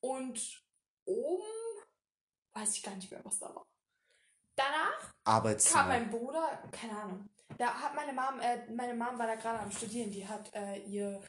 Und 0.00 0.62
oben 1.04 1.44
weiß 2.54 2.74
ich 2.74 2.82
gar 2.82 2.94
nicht 2.96 3.10
mehr, 3.10 3.24
was 3.24 3.38
da 3.38 3.54
war. 3.54 3.66
Danach 4.58 5.54
kam 5.72 5.88
mein 5.88 6.10
Bruder, 6.10 6.58
keine 6.72 7.00
Ahnung. 7.00 7.28
Da 7.58 7.72
hat 7.74 7.94
meine 7.94 8.12
Mom, 8.12 8.40
äh, 8.40 8.70
meine 8.72 8.94
Mom 8.94 9.18
war 9.18 9.26
da 9.26 9.36
gerade 9.36 9.60
am 9.60 9.70
Studieren, 9.70 10.10
die 10.10 10.26
hat 10.26 10.52
äh, 10.54 10.78
ihr 10.80 11.20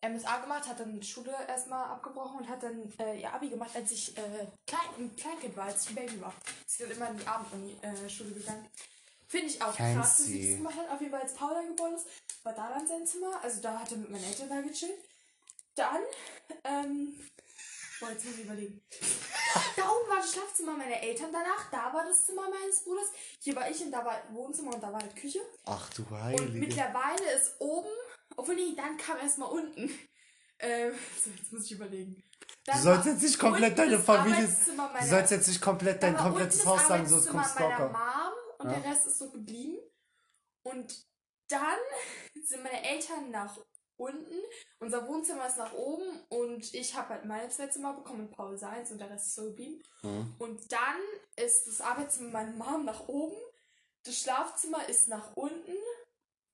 MSA 0.00 0.38
gemacht, 0.38 0.68
hat 0.68 0.80
dann 0.80 1.00
die 1.00 1.06
Schule 1.06 1.32
erstmal 1.46 1.90
abgebrochen 1.90 2.40
und 2.40 2.48
hat 2.48 2.62
dann 2.62 2.92
äh, 2.98 3.20
ihr 3.20 3.32
Abi 3.32 3.50
gemacht, 3.50 3.70
als 3.74 3.92
ich 3.92 4.16
äh, 4.16 4.46
klein, 4.66 4.80
ein 4.98 5.14
Kleinkind 5.16 5.56
war, 5.56 5.66
als 5.66 5.84
ich 5.84 5.90
ein 5.90 5.94
Baby 5.94 6.20
war. 6.20 6.34
Sie 6.66 6.82
ist 6.82 6.92
immer 6.92 7.10
in 7.10 7.18
die 7.18 7.26
Abenduni-Schule 7.26 8.06
äh, 8.06 8.10
Schule 8.10 8.30
gegangen. 8.30 8.68
Finde 9.28 9.46
ich 9.46 9.62
auch 9.62 9.74
krass, 9.74 9.94
dass 9.94 10.18
sie 10.18 10.32
Fancy. 10.32 10.48
das 10.48 10.56
gemacht 10.58 10.76
hat. 10.76 10.90
Auf 10.90 11.00
jeden 11.00 11.12
Fall, 11.12 11.22
als 11.22 11.34
Paul 11.34 11.54
da 11.54 11.62
geboren 11.62 11.94
ist, 11.94 12.06
war 12.42 12.52
da 12.52 12.68
dann 12.68 12.86
sein 12.86 13.06
Zimmer. 13.06 13.40
Also 13.42 13.60
da 13.60 13.78
hat 13.78 13.92
er 13.92 13.98
mit 13.98 14.10
meinen 14.10 14.24
Eltern 14.24 14.48
da 14.48 14.60
gechillt. 14.60 14.98
Dann, 15.76 16.02
ähm, 16.64 17.14
boah, 18.00 18.10
jetzt 18.10 18.24
muss 18.24 18.34
ich 18.34 18.44
überlegen. 18.44 18.82
Da 19.76 19.88
oben 19.88 20.08
war 20.10 20.16
das 20.16 20.32
Schlafzimmer 20.32 20.72
meiner 20.76 21.00
Eltern 21.02 21.30
danach, 21.32 21.70
da 21.70 21.92
war 21.92 22.04
das 22.04 22.26
Zimmer 22.26 22.48
meines 22.50 22.84
Bruders. 22.84 23.08
Hier 23.40 23.56
war 23.56 23.70
ich 23.70 23.80
und 23.82 23.90
da 23.92 24.04
war 24.04 24.22
Wohnzimmer 24.32 24.74
und 24.74 24.82
da 24.82 24.92
war 24.92 25.00
halt 25.00 25.14
Küche. 25.16 25.40
Ach 25.64 25.88
du 25.90 26.02
Und 26.02 26.22
Heilige. 26.22 26.58
mittlerweile 26.58 27.32
ist 27.36 27.54
oben, 27.58 27.88
obwohl 28.36 28.54
nee, 28.54 28.74
dann 28.76 28.96
kam 28.96 29.18
erstmal 29.18 29.50
unten. 29.50 29.90
Ähm, 30.64 30.92
so, 31.20 31.28
jetzt 31.30 31.52
muss 31.52 31.64
ich 31.64 31.72
überlegen. 31.72 32.22
Dann 32.64 32.76
Du 32.76 32.82
sollst 32.84 33.06
jetzt 33.06 33.22
nicht 33.22 33.36
komplett 33.36 33.76
deine 33.76 33.98
Familie. 33.98 34.36
Arbeitszimmer 34.44 34.86
Du 34.86 34.92
meiner- 34.94 35.06
sollst 35.08 35.30
jetzt 35.32 35.48
nicht 35.48 35.60
komplett 35.60 36.00
dein 36.00 36.16
komplettes 36.16 36.64
Haus 36.64 36.86
sagen, 36.86 37.04
sonst 37.08 37.26
kommt 37.30 37.38
Arbeitszimmer 37.44 37.68
meiner. 37.70 37.88
Mom 37.88 38.32
und 38.58 38.70
Ja. 38.70 38.78
der 38.78 38.92
Rest 38.92 39.06
ist 39.08 39.18
so 39.18 39.28
geblieben. 39.30 39.78
Und 40.62 41.04
dann 41.48 41.78
sind 42.44 42.62
meine 42.62 42.80
Eltern 42.88 43.32
nach 43.32 43.56
unten, 44.02 44.34
unser 44.80 45.06
Wohnzimmer 45.06 45.46
ist 45.46 45.58
nach 45.58 45.72
oben 45.72 46.20
und 46.28 46.74
ich 46.74 46.94
habe 46.94 47.10
halt 47.10 47.24
meine 47.24 47.48
zwei 47.48 47.68
Zimmer 47.68 47.94
bekommen 47.94 48.20
und 48.28 48.30
Paul 48.32 48.56
seins 48.58 48.90
und 48.90 48.98
der 48.98 49.10
Rest 49.10 49.26
ist 49.28 49.34
so 49.36 49.44
geblieben. 49.44 49.82
Mhm. 50.02 50.34
Und 50.38 50.72
dann 50.72 50.96
ist 51.36 51.66
das 51.66 51.80
Arbeitszimmer 51.80 52.30
meiner 52.30 52.52
Mom 52.52 52.84
nach 52.84 53.08
oben, 53.08 53.36
das 54.04 54.18
Schlafzimmer 54.18 54.88
ist 54.88 55.08
nach 55.08 55.36
unten 55.36 55.76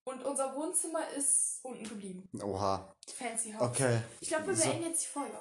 und 0.05 0.25
unser 0.25 0.55
Wohnzimmer 0.55 1.09
ist 1.17 1.61
unten 1.63 1.89
geblieben. 1.89 2.29
Oha. 2.43 2.95
Fancy 3.17 3.53
House. 3.53 3.63
Okay. 3.71 4.01
Ich 4.21 4.29
glaube, 4.29 4.47
wir 4.49 4.55
So. 4.57 4.65
beenden 4.69 4.85
jetzt 4.91 5.03
die 5.03 5.09
Folge. 5.09 5.39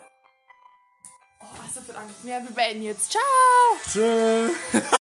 Oh, 1.39 1.46
es 1.70 1.76
wird 1.76 1.98
angerufen. 1.98 2.28
Ja, 2.28 2.41
wir 2.41 2.52
beenden 2.52 2.84
jetzt. 2.84 3.12
Ciao! 3.12 3.24
Tschö. 3.91 4.50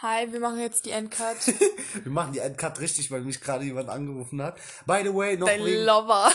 Hi, 0.00 0.32
wir 0.32 0.38
machen 0.38 0.60
jetzt 0.60 0.84
die 0.84 0.92
Endcut. 0.92 1.36
Wir 2.04 2.12
machen 2.12 2.32
die 2.32 2.38
Endcut 2.38 2.78
richtig, 2.78 3.10
weil 3.10 3.22
mich 3.22 3.40
gerade 3.40 3.64
jemand 3.64 3.88
angerufen 3.88 4.40
hat. 4.40 4.56
By 4.86 5.00
the 5.02 5.12
way, 5.12 5.36
noch 5.36 5.48
Dein 5.48 5.64
wegen... 5.64 5.84
Lover. 5.84 6.30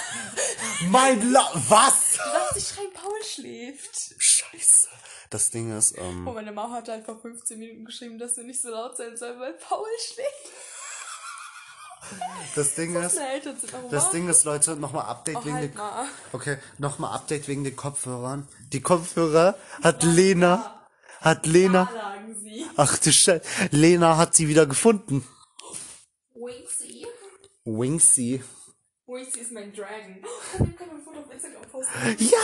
Mein 0.90 1.32
La 1.32 1.50
Was? 1.70 2.18
Darfst 2.18 2.56
nicht 2.56 2.76
schreien, 2.76 2.92
Paul 2.94 3.24
schläft. 3.24 4.16
Scheiße. 4.18 4.90
Das 5.30 5.50
Ding 5.50 5.78
ist, 5.78 5.98
ähm... 5.98 6.28
Oh, 6.28 6.34
meine 6.34 6.52
Mama 6.52 6.76
hat 6.76 6.90
halt 6.90 7.06
vor 7.06 7.18
15 7.18 7.58
Minuten 7.58 7.86
geschrieben, 7.86 8.20
dass 8.20 8.36
wir 8.36 8.44
nicht 8.44 8.62
so 8.62 8.70
laut 8.70 8.98
sein 8.98 9.16
sollen, 9.16 9.40
weil 9.40 9.54
Paul 9.54 9.88
schläft. 10.14 10.52
Das 12.56 12.76
Ding 12.76 12.94
ist... 12.98 13.16
Eltern 13.18 13.58
sind 13.58 13.72
noch 13.72 13.90
Das. 13.90 14.12
Ding 14.12 14.28
ist, 14.28 14.44
Leute, 14.44 14.76
nochmal 14.76 15.06
Update 15.06 15.38
Oh, 15.38 15.46
wegen 15.46 15.56
halt 15.56 15.72
den... 15.72 15.78
mal. 15.78 16.06
Okay, 16.34 16.58
nochmal 16.80 17.16
Update 17.16 17.48
wegen 17.48 17.64
den 17.64 17.78
Kopfhörern. 17.78 18.46
Die 18.74 18.82
Kopfhörer 18.82 19.56
hat 19.82 20.04
Lena... 20.04 20.82
Hat 21.24 21.46
Lena... 21.46 21.90
Ach 22.76 22.98
du 22.98 23.12
Scheiße. 23.12 23.42
Lena 23.72 24.18
hat 24.18 24.36
sie 24.36 24.48
wieder 24.48 24.66
gefunden. 24.66 25.26
Wingsy. 26.34 27.06
Wingsy. 27.66 28.44
Wingsy 29.08 29.40
ist 29.40 29.52
mein 29.52 29.74
Dragon. 29.74 30.18
Oh, 30.24 30.60
wir 30.66 30.74
können 30.74 30.92
ein 30.92 31.04
Foto 31.04 31.20
auf 31.20 31.32
Instagram 31.32 31.62
posten. 31.72 31.94
Ja! 32.20 32.38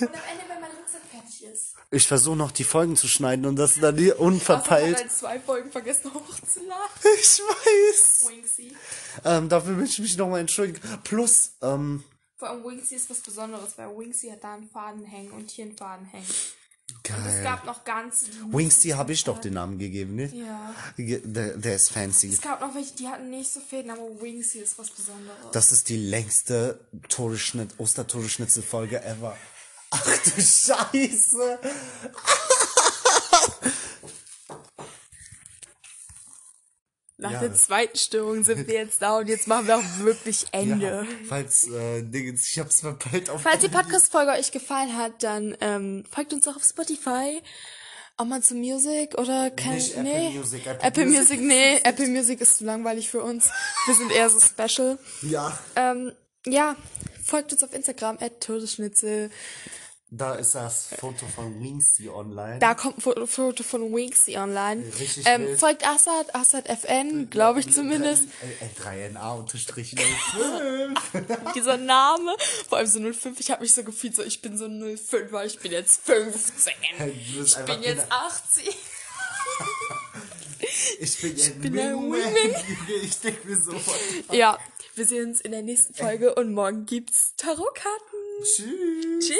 Und 0.00 0.08
am 0.08 0.14
Ende, 0.14 0.44
wenn 0.48 0.60
mein 0.60 0.70
Rucksack 0.70 1.02
fertig 1.10 1.44
ist. 1.44 1.74
Ich 1.90 2.06
versuche 2.06 2.36
noch 2.36 2.52
die 2.52 2.64
Folgen 2.64 2.96
zu 2.96 3.06
schneiden 3.08 3.44
und 3.46 3.56
das 3.56 3.78
dann 3.80 3.96
die 3.96 4.12
Außer 4.12 4.14
ich 4.14 4.20
unverpeilt. 4.20 4.98
habe 4.98 5.08
zwei 5.08 5.40
Folgen 5.40 5.70
vergessen 5.70 6.12
hochzuladen. 6.14 6.90
Ich 7.20 7.38
weiß. 7.40 8.28
Wingsy. 8.30 8.76
Ähm, 9.24 9.48
dafür 9.48 9.72
möchte 9.72 9.94
ich 9.94 10.00
mich 10.00 10.16
nochmal 10.16 10.40
entschuldigen. 10.40 10.80
Plus, 11.04 11.52
ähm, 11.62 12.04
Vor 12.36 12.50
allem 12.50 12.64
Wingsy 12.64 12.94
ist 12.96 13.10
was 13.10 13.20
Besonderes, 13.20 13.76
weil 13.76 13.88
Wingsy 13.96 14.28
hat 14.30 14.42
da 14.44 14.54
einen 14.54 14.68
Faden 14.68 15.04
hängen 15.04 15.32
und 15.32 15.50
hier 15.50 15.64
einen 15.66 15.76
Faden 15.76 16.06
hängen. 16.06 16.26
Es 17.06 17.12
geil. 17.12 17.42
gab 17.44 17.64
noch 17.66 17.84
ganz... 17.84 18.24
Wingsy 18.50 18.90
habe 18.90 19.12
ich 19.12 19.24
doch 19.24 19.38
den 19.38 19.54
Namen 19.54 19.78
gegeben, 19.78 20.14
ne? 20.14 20.30
Ja. 20.34 20.74
Der, 20.96 21.56
der 21.56 21.76
ist 21.76 21.90
fancy. 21.90 22.28
Es 22.32 22.40
gab 22.40 22.60
noch 22.60 22.74
welche, 22.74 22.94
die 22.94 23.08
hatten 23.08 23.28
nicht 23.30 23.52
so 23.52 23.60
Fäden, 23.60 23.90
aber 23.90 24.02
Wingsy 24.20 24.60
ist 24.60 24.78
was 24.78 24.90
Besonderes. 24.90 25.36
Das 25.52 25.72
ist 25.72 25.88
die 25.90 25.98
längste 25.98 26.80
Todesschnitt, 27.08 27.78
Ostertodesschnitzelfolge 27.78 29.02
ever. 29.04 29.36
Ach 29.90 30.02
du 30.02 30.30
Scheiße. 30.40 31.58
Nach 37.16 37.30
Ja. 37.30 37.40
der 37.40 37.54
zweiten 37.54 37.96
Störung 37.96 38.42
sind 38.42 38.66
wir 38.66 38.74
jetzt 38.74 39.00
da 39.00 39.18
und 39.18 39.28
jetzt 39.28 39.46
machen 39.46 39.68
wir 39.68 39.78
auch 39.78 39.98
wirklich 39.98 40.46
Ende. 40.50 40.84
Ja, 40.86 41.06
falls, 41.28 41.68
äh, 41.68 42.02
Dingens, 42.02 42.48
ich 42.50 42.58
hab's 42.58 42.80
verpeilt 42.80 43.30
auf 43.30 43.42
Falls 43.42 43.60
die 43.60 43.68
Podcast-Folge 43.68 44.32
euch 44.32 44.50
gefallen 44.50 44.96
hat, 44.96 45.22
dann 45.22 45.56
ähm, 45.60 46.04
folgt 46.10 46.32
uns 46.32 46.48
auch 46.48 46.56
auf 46.56 46.64
Spotify. 46.64 47.40
Amazon 48.16 48.58
Music 48.60 49.18
oder 49.18 49.50
kein 49.50 49.74
Nicht 49.74 49.96
Apple 49.96 50.02
nee. 50.04 50.30
Music, 50.30 50.66
Apple 50.66 50.86
Apple 50.86 51.06
Music. 51.06 51.18
Music, 51.18 51.40
nee, 51.40 51.80
Apple 51.82 52.06
Music 52.08 52.40
ist 52.40 52.58
zu 52.58 52.64
langweilig 52.64 53.10
für 53.10 53.22
uns. 53.22 53.50
Wir 53.86 53.94
sind 53.94 54.12
eher 54.12 54.30
so 54.30 54.38
special. 54.40 54.98
Ja. 55.22 55.58
Ähm, 55.74 56.12
ja, 56.46 56.76
folgt 57.24 57.52
uns 57.52 57.62
auf 57.64 57.72
Instagram 57.72 58.18
at 58.20 58.40
Todesschnitzel. 58.40 59.30
Da 60.16 60.34
ist 60.36 60.54
das 60.54 60.88
Foto 61.00 61.26
von 61.26 61.60
Wingsy 61.60 62.08
online. 62.08 62.58
Da 62.60 62.74
kommt 62.74 62.98
ein 62.98 63.26
Foto, 63.26 63.62
von 63.64 63.92
Winksy 63.92 64.36
online. 64.36 64.84
Richtig 65.00 65.26
Ähm, 65.26 65.46
wild. 65.46 65.58
folgt 65.58 65.84
Assad, 65.86 66.32
Assad 66.34 66.68
FN, 66.68 67.28
glaube 67.30 67.58
ich 67.60 67.72
zumindest. 67.72 68.24
L3NA 68.78 69.38
unterstrich 69.38 69.96
05. 69.96 71.00
Dieser 71.56 71.78
Name, 71.78 72.36
vor 72.68 72.78
allem 72.78 72.86
so 72.86 73.00
05, 73.00 73.40
ich 73.40 73.50
habe 73.50 73.62
mich 73.62 73.74
so 73.74 73.82
gefühlt, 73.82 74.14
so 74.14 74.22
ich 74.22 74.40
bin 74.40 74.56
so 74.56 74.66
05, 74.68 75.32
weil 75.32 75.48
ich 75.48 75.58
bin 75.58 75.72
jetzt 75.72 76.02
15. 76.04 76.74
Du 76.98 77.40
bist 77.40 77.58
Ich 77.58 77.64
bin 77.64 77.82
jetzt 77.82 78.02
genau- 78.04 78.14
18. 78.26 78.64
Ich 81.00 81.20
bin 81.20 81.32
ein 81.32 81.60
bin 81.60 81.78
ein 81.78 81.94
Wingman. 81.96 82.12
Wingman. 82.34 82.62
Ich 83.02 83.18
denke 83.20 83.48
mir 83.48 83.56
so. 83.60 83.74
Ja, 84.32 84.58
wir 84.94 85.06
sehen 85.06 85.28
uns 85.30 85.40
in 85.40 85.50
der 85.52 85.62
nächsten 85.62 85.92
Folge 85.94 86.34
und 86.34 86.52
morgen 86.52 86.86
gibt's 86.86 87.34
Tarotkarten. 87.36 88.18
Tschüss. 88.44 89.26
Tschüss. 89.28 89.38